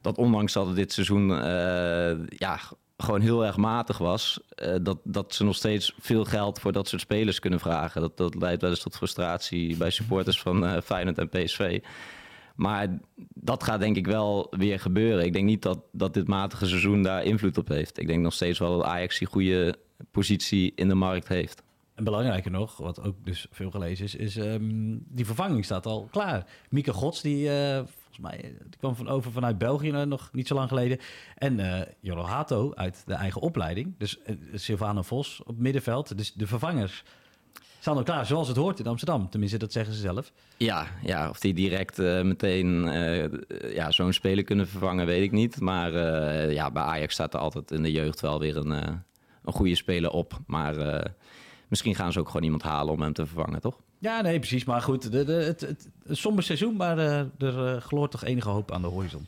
Dat 0.00 0.18
ondanks 0.18 0.52
dat 0.52 0.66
het 0.66 0.76
dit 0.76 0.92
seizoen 0.92 1.30
uh, 1.30 2.28
ja, 2.28 2.60
gewoon 3.02 3.20
heel 3.20 3.46
erg 3.46 3.56
matig 3.56 3.98
was, 3.98 4.40
uh, 4.62 4.74
dat, 4.82 4.98
dat 5.04 5.34
ze 5.34 5.44
nog 5.44 5.54
steeds 5.54 5.94
veel 5.98 6.24
geld 6.24 6.58
voor 6.58 6.72
dat 6.72 6.88
soort 6.88 7.02
spelers 7.02 7.38
kunnen 7.38 7.60
vragen. 7.60 8.00
Dat, 8.00 8.16
dat 8.16 8.34
leidt 8.34 8.62
wel 8.62 8.70
eens 8.70 8.82
tot 8.82 8.96
frustratie 8.96 9.76
bij 9.76 9.90
supporters 9.90 10.40
van 10.40 10.64
uh, 10.64 10.80
Feyenoord 10.80 11.18
en 11.18 11.28
PSV. 11.28 11.80
Maar 12.56 12.98
dat 13.34 13.62
gaat 13.62 13.80
denk 13.80 13.96
ik 13.96 14.06
wel 14.06 14.46
weer 14.50 14.80
gebeuren. 14.80 15.24
Ik 15.24 15.32
denk 15.32 15.44
niet 15.44 15.62
dat, 15.62 15.78
dat 15.92 16.14
dit 16.14 16.28
matige 16.28 16.66
seizoen 16.66 17.02
daar 17.02 17.24
invloed 17.24 17.58
op 17.58 17.68
heeft. 17.68 17.98
Ik 17.98 18.06
denk 18.06 18.22
nog 18.22 18.32
steeds 18.32 18.58
wel 18.58 18.78
dat 18.78 18.86
Ajax 18.86 19.18
die 19.18 19.28
goede 19.28 19.76
positie 20.10 20.72
in 20.74 20.88
de 20.88 20.94
markt 20.94 21.28
heeft. 21.28 21.62
En 21.94 22.04
belangrijker 22.04 22.50
nog, 22.50 22.76
wat 22.76 23.02
ook 23.02 23.24
dus 23.24 23.46
veel 23.50 23.70
gelezen 23.70 24.04
is, 24.04 24.14
is 24.14 24.36
um, 24.36 25.04
die 25.08 25.26
vervanging 25.26 25.64
staat 25.64 25.86
al 25.86 26.08
klaar. 26.10 26.46
Mieke 26.70 26.92
Gods, 26.92 27.20
die 27.20 27.48
uh, 27.48 27.80
volgens 28.14 28.42
mij 28.42 28.54
die 28.68 28.78
kwam 28.78 28.96
van 28.96 29.08
over 29.08 29.32
vanuit 29.32 29.58
België 29.58 29.90
nog 29.90 30.30
niet 30.32 30.46
zo 30.46 30.54
lang 30.54 30.68
geleden. 30.68 30.98
En 31.34 31.58
uh, 32.04 32.24
Hato 32.24 32.72
uit 32.74 33.02
de 33.06 33.14
eigen 33.14 33.40
opleiding. 33.40 33.94
Dus 33.98 34.18
uh, 34.26 34.36
Silvano 34.54 35.02
Vos 35.02 35.42
op 35.44 35.58
middenveld. 35.58 36.16
Dus 36.16 36.32
de 36.32 36.46
vervangers 36.46 37.04
staan 37.78 37.96
al 37.96 38.02
klaar, 38.02 38.26
zoals 38.26 38.48
het 38.48 38.56
hoort 38.56 38.78
in 38.78 38.86
Amsterdam. 38.86 39.30
Tenminste, 39.30 39.58
dat 39.58 39.72
zeggen 39.72 39.94
ze 39.94 40.00
zelf. 40.00 40.32
Ja, 40.56 40.86
ja 41.02 41.28
of 41.28 41.40
die 41.40 41.54
direct 41.54 41.96
meteen 41.98 42.82
ja, 43.72 43.90
zo'n 43.90 44.12
speler 44.12 44.44
kunnen 44.44 44.68
vervangen, 44.68 45.06
weet 45.06 45.22
ik 45.22 45.32
niet. 45.32 45.60
Maar 45.60 45.92
ja, 46.50 46.70
bij 46.70 46.82
Ajax 46.82 47.14
staat 47.14 47.34
er 47.34 47.40
altijd 47.40 47.70
in 47.70 47.82
de 47.82 47.92
jeugd 47.92 48.20
wel 48.20 48.38
weer 48.38 48.56
een, 48.56 48.70
een 48.70 49.52
goede 49.52 49.74
speler 49.74 50.10
op. 50.10 50.38
Maar 50.46 50.74
misschien 51.72 51.94
gaan 51.94 52.12
ze 52.12 52.18
ook 52.18 52.26
gewoon 52.26 52.42
iemand 52.42 52.62
halen 52.62 52.94
om 52.94 53.00
hem 53.00 53.12
te 53.12 53.26
vervangen, 53.26 53.60
toch? 53.60 53.80
Ja, 53.98 54.20
nee, 54.20 54.38
precies. 54.38 54.64
Maar 54.64 54.82
goed, 54.82 55.12
de, 55.12 55.24
de, 55.24 55.32
het, 55.32 55.60
het, 55.60 55.88
somber 56.10 56.44
seizoen, 56.44 56.76
maar 56.76 56.98
er 57.38 57.80
gloort 57.80 58.10
toch 58.10 58.24
enige 58.24 58.48
hoop 58.48 58.72
aan 58.72 58.82
de 58.82 58.88
horizon. 58.88 59.26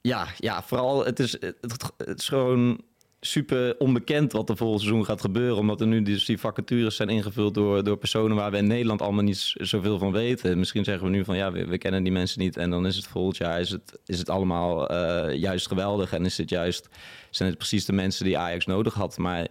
Ja, 0.00 0.26
ja 0.38 0.62
vooral 0.62 1.04
het 1.04 1.18
is, 1.18 1.32
het, 1.32 1.92
het 1.96 2.18
is 2.18 2.28
gewoon 2.28 2.80
super 3.20 3.78
onbekend 3.78 4.32
wat 4.32 4.48
er 4.48 4.56
volgend 4.56 4.80
seizoen 4.80 5.04
gaat 5.04 5.20
gebeuren. 5.20 5.56
Omdat 5.56 5.80
er 5.80 5.86
nu 5.86 6.02
dus 6.02 6.24
die 6.24 6.38
vacatures 6.38 6.96
zijn 6.96 7.08
ingevuld 7.08 7.54
door, 7.54 7.84
door 7.84 7.96
personen 7.96 8.36
waar 8.36 8.50
we 8.50 8.56
in 8.56 8.66
Nederland 8.66 9.02
allemaal 9.02 9.24
niet 9.24 9.52
zoveel 9.54 9.98
van 9.98 10.12
weten. 10.12 10.58
Misschien 10.58 10.84
zeggen 10.84 11.04
we 11.04 11.10
nu 11.10 11.24
van 11.24 11.36
ja, 11.36 11.52
we, 11.52 11.66
we 11.66 11.78
kennen 11.78 12.02
die 12.02 12.12
mensen 12.12 12.40
niet. 12.40 12.56
En 12.56 12.70
dan 12.70 12.86
is 12.86 12.96
het 12.96 13.06
volgend 13.06 13.36
jaar 13.36 13.60
is 13.60 13.70
het, 13.70 13.98
is 14.06 14.18
het 14.18 14.30
allemaal 14.30 14.92
uh, 14.92 15.34
juist 15.34 15.66
geweldig. 15.66 16.12
En 16.12 16.24
is 16.24 16.38
het 16.38 16.50
juist, 16.50 16.88
zijn 17.30 17.48
het 17.48 17.58
precies 17.58 17.84
de 17.84 17.92
mensen 17.92 18.24
die 18.24 18.38
Ajax 18.38 18.66
nodig 18.66 18.94
had. 18.94 19.18
Maar 19.18 19.48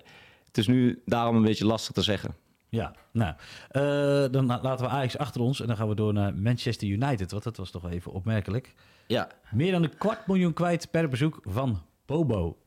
het 0.51 0.57
is 0.57 0.67
nu 0.67 1.01
daarom 1.05 1.35
een 1.35 1.43
beetje 1.43 1.65
lastig 1.65 1.93
te 1.93 2.01
zeggen. 2.01 2.35
Ja, 2.69 2.95
nou, 3.11 3.33
uh, 3.71 4.31
dan 4.31 4.45
laten 4.45 4.85
we 4.85 4.91
Ajax 4.91 5.17
achter 5.17 5.41
ons 5.41 5.61
en 5.61 5.67
dan 5.67 5.75
gaan 5.75 5.87
we 5.87 5.95
door 5.95 6.13
naar 6.13 6.35
Manchester 6.35 6.87
United. 6.87 7.31
Want 7.31 7.43
dat 7.43 7.57
was 7.57 7.71
toch 7.71 7.89
even 7.89 8.11
opmerkelijk. 8.11 8.73
Ja. 9.07 9.27
Meer 9.51 9.71
dan 9.71 9.83
een 9.83 9.97
kwart 9.97 10.27
miljoen 10.27 10.53
kwijt 10.53 10.91
per 10.91 11.09
bezoek 11.09 11.39
van 11.43 11.81
Bobo. 12.05 12.57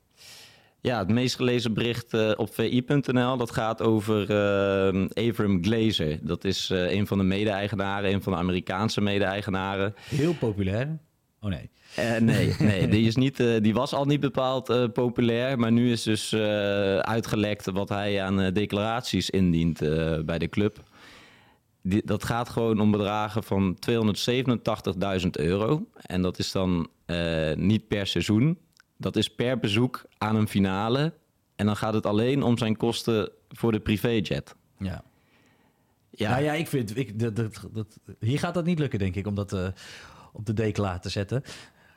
Ja, 0.80 0.98
het 0.98 1.08
meest 1.08 1.36
gelezen 1.36 1.74
bericht 1.74 2.14
uh, 2.14 2.32
op 2.36 2.54
vi.nl, 2.54 3.36
dat 3.36 3.50
gaat 3.50 3.82
over 3.82 4.30
uh, 4.30 5.28
Avram 5.28 5.64
Glazer. 5.64 6.18
Dat 6.22 6.44
is 6.44 6.70
uh, 6.70 6.90
een 6.92 7.06
van 7.06 7.18
de 7.18 7.24
mede-eigenaren, 7.24 8.12
een 8.12 8.22
van 8.22 8.32
de 8.32 8.38
Amerikaanse 8.38 9.00
mede-eigenaren. 9.00 9.94
Heel 10.08 10.34
populair. 10.34 10.98
Oh 11.44 11.50
nee. 11.50 11.70
nee, 12.20 12.54
nee 12.58 12.88
die, 12.94 13.06
is 13.06 13.16
niet, 13.16 13.36
die 13.36 13.74
was 13.74 13.92
al 13.92 14.04
niet 14.04 14.20
bepaald 14.20 14.92
populair. 14.92 15.58
Maar 15.58 15.72
nu 15.72 15.90
is 15.90 16.02
dus 16.02 16.34
uitgelekt 17.00 17.70
wat 17.70 17.88
hij 17.88 18.22
aan 18.22 18.52
declaraties 18.52 19.30
indient 19.30 19.78
bij 20.24 20.38
de 20.38 20.48
club. 20.48 20.82
Die, 21.82 22.02
dat 22.04 22.24
gaat 22.24 22.48
gewoon 22.48 22.80
om 22.80 22.90
bedragen 22.90 23.42
van 23.42 23.78
287.000 25.22 25.30
euro. 25.30 25.86
En 26.02 26.22
dat 26.22 26.38
is 26.38 26.52
dan 26.52 26.88
niet 27.54 27.88
per 27.88 28.06
seizoen, 28.06 28.58
dat 28.96 29.16
is 29.16 29.28
per 29.28 29.58
bezoek 29.58 30.04
aan 30.18 30.36
een 30.36 30.48
finale. 30.48 31.12
En 31.56 31.66
dan 31.66 31.76
gaat 31.76 31.94
het 31.94 32.06
alleen 32.06 32.42
om 32.42 32.58
zijn 32.58 32.76
kosten 32.76 33.30
voor 33.48 33.72
de 33.72 33.80
privéjet. 33.80 34.54
Ja. 34.78 35.04
Ja. 36.16 36.30
Nou 36.30 36.42
ja, 36.42 36.52
ik 36.52 36.66
vind, 36.66 36.96
ik, 36.96 37.18
dat, 37.18 37.36
dat, 37.36 37.68
dat, 37.72 37.98
hier 38.20 38.38
gaat 38.38 38.54
dat 38.54 38.64
niet 38.64 38.78
lukken, 38.78 38.98
denk 38.98 39.14
ik, 39.14 39.26
om 39.26 39.34
dat 39.34 39.52
uh, 39.52 39.68
op 40.34 40.46
de 40.46 40.52
decla 40.52 40.98
te 40.98 41.08
zetten. 41.08 41.42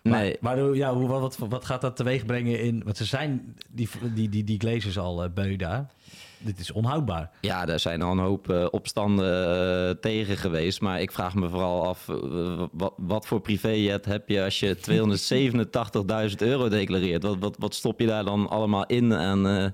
Maar, 0.02 0.22
nee. 0.22 0.38
Maar 0.40 0.76
ja, 0.76 0.94
hoe, 0.94 1.08
wat, 1.08 1.38
wat 1.38 1.66
gaat 1.66 1.82
dat 1.82 1.96
teweeg 1.96 2.26
brengen 2.26 2.60
in... 2.60 2.82
Want 2.84 2.98
ze 2.98 3.06
zijn 3.06 3.56
die, 3.70 3.90
die, 4.14 4.30
die, 4.30 4.44
die 4.44 4.60
glazers 4.60 4.98
al 4.98 5.24
uh, 5.24 5.30
beu 5.34 5.56
daar 5.56 5.86
dit 6.40 6.60
is 6.60 6.72
onhoudbaar. 6.72 7.30
Ja, 7.42 7.66
daar 7.66 7.80
zijn 7.80 8.02
al 8.02 8.12
een 8.12 8.18
hoop 8.18 8.50
uh, 8.50 8.66
opstanden 8.72 9.88
uh, 9.88 9.96
tegen 10.02 10.38
geweest. 10.38 10.82
Maar 10.82 11.02
ik 11.02 11.12
vraag 11.12 11.36
me 11.36 11.50
vooral 11.50 11.88
af, 11.88 12.08
uh, 12.08 12.64
wat, 12.72 12.94
wat, 12.98 13.28
voor 13.28 13.42
privéjet 13.42 14.06
heb 14.06 14.30
je 14.30 14.44
als 14.44 14.60
je 14.60 14.78
287.000 16.30 16.36
euro 16.38 16.70
declareert? 16.70 17.24
Wat, 17.24 17.38
wat, 17.40 17.56
wat 17.60 17.76
stop 17.76 18.00
je 18.00 18.08
daar 18.08 18.26
dan 18.26 18.50
allemaal 18.50 18.86
in 18.86 19.14
aan, 19.14 19.74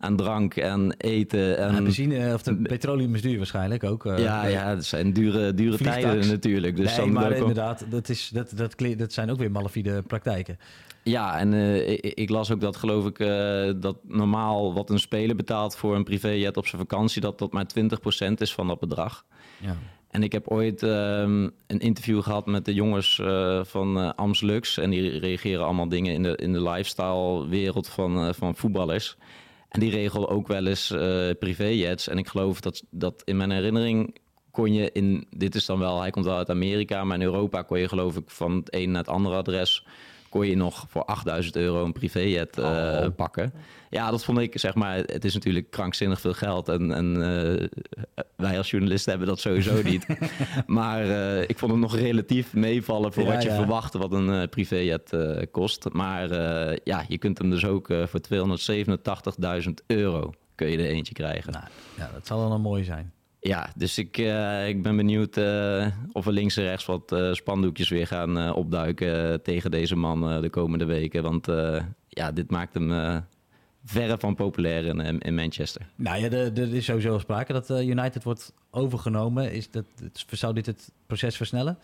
aan 0.00 0.16
drank 0.16 0.56
en 0.56 0.94
eten? 0.96 1.58
En... 1.58 1.74
Ja, 1.74 1.82
benzine 1.82 2.34
of 2.34 2.42
de 2.42 2.56
petroleum 2.56 3.14
is 3.14 3.22
duur 3.22 3.36
waarschijnlijk 3.36 3.84
ook. 3.84 4.04
ja, 4.04 4.46
ja, 4.46 4.68
het 4.68 4.84
zijn 4.84 5.12
dure, 5.12 5.54
dure 5.54 5.76
tijden 5.76 6.28
natuurlijk. 6.28 6.76
Dus 6.76 6.96
nee, 6.96 7.06
maar 7.06 7.32
inderdaad, 7.32 7.84
dat, 7.90 8.08
is, 8.08 8.30
dat, 8.32 8.52
dat, 8.56 8.74
dat 8.96 9.12
zijn 9.12 9.30
ook 9.30 9.38
weer 9.38 9.50
malafide 9.50 10.02
praktijken. 10.02 10.58
Ja, 11.02 11.38
en 11.38 11.52
uh, 11.52 11.88
ik, 11.88 12.00
ik, 12.00 12.30
las 12.30 12.50
ook 12.50 12.60
dat, 12.60 12.76
geloof 12.76 13.06
ik, 13.06 13.18
uh, 13.18 13.70
dat 13.76 13.96
normaal 14.02 14.74
wat 14.74 14.90
een 14.90 14.98
speler 14.98 15.36
betaalt 15.36 15.76
voor 15.76 15.96
een 15.96 16.04
privéjet 16.04 16.56
op 16.56 16.66
zijn 16.66 16.80
vakantie, 16.80 17.20
dat 17.20 17.38
dat 17.38 17.52
maar 17.52 17.66
20% 18.30 18.32
is 18.36 18.54
van 18.54 18.66
dat 18.66 18.80
bedrag. 18.80 19.24
Ja. 19.58 19.76
En 20.10 20.22
ik 20.22 20.32
heb 20.32 20.48
ooit 20.48 20.82
um, 20.82 21.50
een 21.66 21.78
interview 21.78 22.22
gehad 22.22 22.46
met 22.46 22.64
de 22.64 22.74
jongens 22.74 23.18
uh, 23.18 23.64
van 23.64 24.16
Amslux. 24.16 24.78
En 24.78 24.90
die 24.90 25.18
reageren 25.18 25.64
allemaal 25.64 25.88
dingen 25.88 26.14
in 26.14 26.22
de, 26.22 26.36
in 26.36 26.52
de 26.52 26.62
lifestyle-wereld 26.62 27.88
van, 27.88 28.34
van 28.34 28.56
voetballers. 28.56 29.16
En 29.70 29.80
die 29.80 29.90
regelen 29.90 30.28
ook 30.28 30.48
wel 30.48 30.66
eens 30.66 30.86
privéjets. 31.38 32.08
En 32.08 32.18
ik 32.18 32.28
geloof 32.28 32.60
dat, 32.60 32.82
dat 32.90 33.22
in 33.24 33.36
mijn 33.36 33.50
herinnering 33.50 34.18
kon 34.50 34.72
je 34.72 34.90
in... 34.92 35.26
Dit 35.30 35.54
is 35.54 35.66
dan 35.66 35.78
wel, 35.78 36.00
hij 36.00 36.10
komt 36.10 36.24
wel 36.24 36.36
uit 36.36 36.50
Amerika, 36.50 37.04
maar 37.04 37.16
in 37.16 37.22
Europa 37.22 37.62
kon 37.62 37.78
je 37.78 37.88
geloof 37.88 38.16
ik 38.16 38.30
van 38.30 38.56
het 38.56 38.74
een 38.74 38.90
naar 38.90 39.02
het 39.02 39.10
andere 39.10 39.36
adres 39.36 39.84
kon 40.30 40.46
je 40.46 40.56
nog 40.56 40.84
voor 40.88 41.04
8000 41.04 41.56
euro 41.56 41.84
een 41.84 41.92
privéjet 41.92 42.58
uh, 42.58 43.06
pakken. 43.16 43.52
Ja, 43.90 44.10
dat 44.10 44.24
vond 44.24 44.38
ik, 44.38 44.58
zeg 44.58 44.74
maar, 44.74 44.96
het 44.96 45.24
is 45.24 45.34
natuurlijk 45.34 45.70
krankzinnig 45.70 46.20
veel 46.20 46.32
geld. 46.32 46.68
En, 46.68 46.92
en 46.92 47.16
uh, 47.16 47.84
wij 48.36 48.58
als 48.58 48.70
journalisten 48.70 49.10
hebben 49.10 49.28
dat 49.28 49.40
sowieso 49.40 49.82
niet. 49.92 50.06
maar 50.66 51.06
uh, 51.06 51.42
ik 51.42 51.58
vond 51.58 51.72
het 51.72 51.80
nog 51.80 51.96
relatief 51.96 52.54
meevallen 52.54 53.12
voor 53.12 53.22
ja, 53.22 53.32
wat 53.32 53.42
je 53.42 53.48
ja. 53.48 53.54
verwachtte 53.56 53.98
wat 53.98 54.12
een 54.12 54.48
privéjet 54.48 55.16
kost. 55.50 55.86
Maar 55.92 56.28
ja, 56.84 57.04
je 57.08 57.18
kunt 57.18 57.38
hem 57.38 57.50
dus 57.50 57.64
ook 57.64 57.86
voor 57.86 58.20
287.000 59.66 59.70
euro 59.86 60.32
kun 60.54 60.68
je 60.68 60.78
er 60.78 60.86
eentje 60.86 61.14
krijgen. 61.14 61.52
Nou, 61.52 61.64
ja, 61.96 62.10
dat 62.12 62.26
zal 62.26 62.48
dan 62.48 62.60
mooi 62.60 62.84
zijn. 62.84 63.12
Ja, 63.40 63.72
dus 63.76 63.98
ik, 63.98 64.18
uh, 64.18 64.68
ik 64.68 64.82
ben 64.82 64.96
benieuwd 64.96 65.36
uh, 65.36 65.86
of 66.12 66.26
er 66.26 66.32
links 66.32 66.56
en 66.56 66.64
rechts 66.64 66.86
wat 66.86 67.12
uh, 67.12 67.32
spandoekjes 67.32 67.88
weer 67.88 68.06
gaan 68.06 68.54
opduiken 68.54 69.42
tegen 69.42 69.70
deze 69.70 69.96
man 69.96 70.42
de 70.42 70.50
komende 70.50 70.84
weken. 70.84 71.22
Want 71.22 71.46
ja, 72.08 72.32
dit 72.32 72.50
maakt 72.50 72.74
hem 72.74 73.22
verre 73.84 74.18
van 74.18 74.34
populair 74.34 74.84
in, 74.84 75.18
in 75.18 75.34
Manchester. 75.34 75.86
Nou 75.94 76.20
ja, 76.20 76.30
er 76.30 76.74
is 76.74 76.84
sowieso 76.84 77.18
sprake 77.18 77.52
dat 77.52 77.70
United 77.70 78.22
wordt 78.22 78.52
overgenomen. 78.70 79.52
Is 79.52 79.70
dat, 79.70 79.84
zou 80.30 80.54
dit 80.54 80.66
het 80.66 80.92
proces 81.06 81.36
versnellen? 81.36 81.78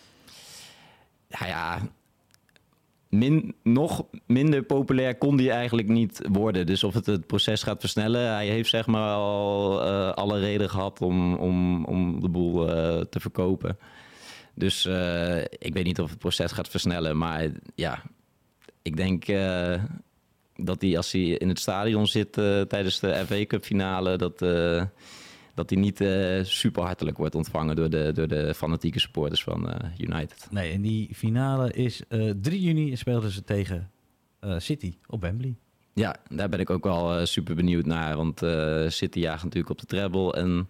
Ja, 1.28 1.46
ja, 1.46 1.80
min, 3.08 3.54
nog 3.62 4.04
minder 4.26 4.62
populair 4.62 5.18
kon 5.18 5.36
die 5.36 5.50
eigenlijk 5.50 5.88
niet 5.88 6.20
worden. 6.32 6.66
Dus 6.66 6.84
of 6.84 6.94
het 6.94 7.06
het 7.06 7.26
proces 7.26 7.62
gaat 7.62 7.80
versnellen, 7.80 8.34
hij 8.34 8.46
heeft 8.46 8.70
zeg 8.70 8.86
maar 8.86 9.14
al 9.14 9.82
uh, 9.86 10.10
alle 10.12 10.38
reden 10.38 10.70
gehad 10.70 11.00
om, 11.00 11.34
om, 11.34 11.84
om 11.84 12.20
de 12.20 12.28
boel 12.28 12.68
uh, 12.68 13.00
te 13.00 13.20
verkopen. 13.20 13.78
Dus 14.54 14.86
uh, 14.86 15.38
ik 15.38 15.72
weet 15.72 15.84
niet 15.84 16.00
of 16.00 16.10
het 16.10 16.18
proces 16.18 16.52
gaat 16.52 16.68
versnellen, 16.68 17.16
maar 17.16 17.50
ja, 17.74 18.02
ik 18.82 18.96
denk 18.96 19.26
dat 20.56 20.80
hij 20.80 20.96
als 20.96 21.12
hij 21.12 21.22
in 21.22 21.48
het 21.48 21.58
stadion 21.58 22.06
zit 22.06 22.32
tijdens 22.68 23.00
de 23.00 23.24
FA 23.26 23.46
Cup 23.46 23.64
finale, 23.64 24.16
dat 24.16 24.40
dat 25.56 25.70
hij 25.70 25.78
niet 25.78 26.00
uh, 26.00 26.44
super 26.44 26.82
hartelijk 26.82 27.16
wordt 27.16 27.34
ontvangen 27.34 27.76
door 27.76 27.90
de, 27.90 28.12
door 28.14 28.28
de 28.28 28.54
fanatieke 28.54 29.00
supporters 29.00 29.42
van 29.42 29.68
uh, 29.68 29.74
United. 29.98 30.48
Nee, 30.50 30.72
en 30.72 30.82
die 30.82 31.14
finale 31.14 31.72
is 31.72 32.02
uh, 32.08 32.28
eh, 32.28 32.36
3 32.40 32.60
juni 32.60 32.96
speelden 32.96 33.30
ze 33.30 33.44
tegen 33.44 33.90
City 34.58 34.94
op 35.06 35.20
Wembley. 35.20 35.54
Ja, 35.92 36.16
daar 36.28 36.48
ben 36.48 36.60
ik 36.60 36.70
ook 36.70 36.84
wel 36.84 37.26
super 37.26 37.54
benieuwd 37.54 37.86
naar. 37.86 38.16
Want 38.16 38.38
City 38.92 39.18
jaagt 39.18 39.42
natuurlijk 39.42 39.70
op 39.70 39.78
de 39.78 39.86
treble. 39.86 40.32
En, 40.32 40.68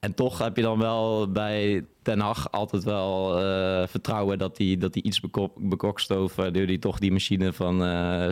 en 0.00 0.14
toch 0.14 0.38
heb 0.38 0.56
je 0.56 0.62
dan 0.62 0.78
wel 0.78 1.32
bij 1.32 1.84
Ten 2.02 2.20
Hag 2.20 2.52
altijd 2.52 2.84
wel 2.84 3.38
vertrouwen 3.86 4.38
dat 4.38 4.58
hij 4.58 4.76
dat 4.78 4.96
iets 4.96 5.20
bekokstooft... 5.56 6.34
waardoor 6.34 6.66
hij 6.66 6.78
toch 6.78 6.98
die 6.98 7.12
machine 7.12 7.52
van 7.52 7.82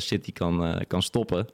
City 0.01 0.33
kan, 0.33 0.85
kan 0.87 1.03
stoppen. 1.03 1.47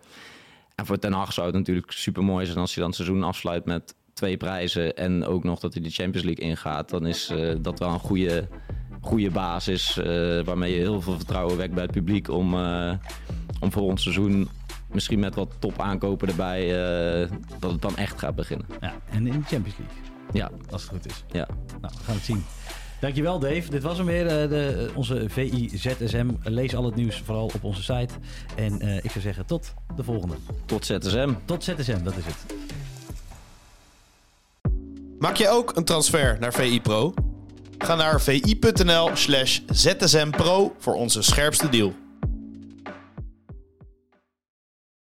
En 0.83 0.89
voor 0.89 0.99
Ten 0.99 1.13
Hag 1.13 1.33
zou 1.33 1.47
het 1.47 1.57
natuurlijk 1.57 1.93
super 1.93 2.25
mooi 2.25 2.47
zijn 2.47 2.59
als 2.59 2.75
hij 2.75 2.83
dan 2.83 2.93
het 2.93 3.01
seizoen 3.01 3.23
afsluit 3.23 3.65
met 3.65 3.95
twee 4.13 4.37
prijzen 4.37 4.97
en 4.97 5.25
ook 5.25 5.45
nog 5.45 5.61
dat 5.61 5.75
hij 5.75 5.83
de 5.83 5.91
Champions 5.91 6.27
League 6.27 6.45
ingaat. 6.45 6.89
Dan 6.89 7.07
is 7.07 7.31
uh, 7.31 7.57
dat 7.61 7.79
wel 7.79 7.89
een 7.89 7.99
goede, 7.99 8.49
goede 9.01 9.31
basis 9.31 9.99
uh, 9.99 10.05
waarmee 10.45 10.73
je 10.73 10.79
heel 10.79 11.01
veel 11.01 11.17
vertrouwen 11.17 11.57
wekt 11.57 11.75
bij 11.75 11.83
het 11.83 11.93
publiek 11.93 12.29
om, 12.29 12.55
uh, 12.55 12.93
om 13.61 13.73
voor 13.73 13.83
ons 13.83 14.03
seizoen 14.03 14.49
misschien 14.93 15.19
met 15.19 15.35
wat 15.35 15.55
top 15.59 15.81
aankopen 15.81 16.29
erbij 16.29 16.69
dat 17.59 17.73
het 17.73 17.83
dan 17.83 17.97
echt 17.97 18.19
gaat 18.19 18.35
beginnen. 18.35 18.67
Ja, 18.81 18.95
en 19.11 19.27
in 19.27 19.41
de 19.41 19.47
Champions 19.47 19.79
League. 19.79 19.97
Ja. 20.33 20.51
Als 20.71 20.83
het 20.83 20.91
goed 20.91 21.07
is. 21.07 21.25
Ja. 21.29 21.49
Nou, 21.81 21.95
we 21.99 22.05
gaan 22.05 22.15
het 22.15 22.25
zien. 22.25 22.45
Dankjewel 23.03 23.39
Dave. 23.39 23.71
Dit 23.71 23.83
was 23.83 23.97
hem 23.97 24.07
weer, 24.07 24.25
uh, 24.25 24.31
de, 24.49 24.91
onze 24.95 25.25
VI-ZSM. 25.29 26.31
Lees 26.43 26.75
al 26.75 26.85
het 26.85 26.95
nieuws 26.95 27.23
vooral 27.25 27.45
op 27.45 27.65
onze 27.65 27.83
site. 27.83 28.15
En 28.57 28.85
uh, 28.85 28.97
ik 28.97 29.11
zou 29.11 29.21
zeggen 29.21 29.47
tot 29.47 29.75
de 29.97 30.05
volgende. 30.05 30.35
Tot 30.65 30.87
ZSM. 30.87 31.33
Tot 31.45 31.65
ZSM, 31.65 32.03
dat 32.03 32.17
is 32.17 32.25
het. 32.25 32.55
Maak 35.19 35.37
jij 35.37 35.51
ook 35.51 35.77
een 35.77 35.85
transfer 35.85 36.37
naar 36.41 36.53
VI 36.53 36.81
Pro? 36.81 37.15
Ga 37.79 37.95
naar 37.95 38.21
vi.nl 38.21 39.11
slash 39.15 39.61
zsmpro 39.67 40.75
voor 40.79 40.95
onze 40.95 41.23
scherpste 41.23 41.69
deal. 41.69 42.02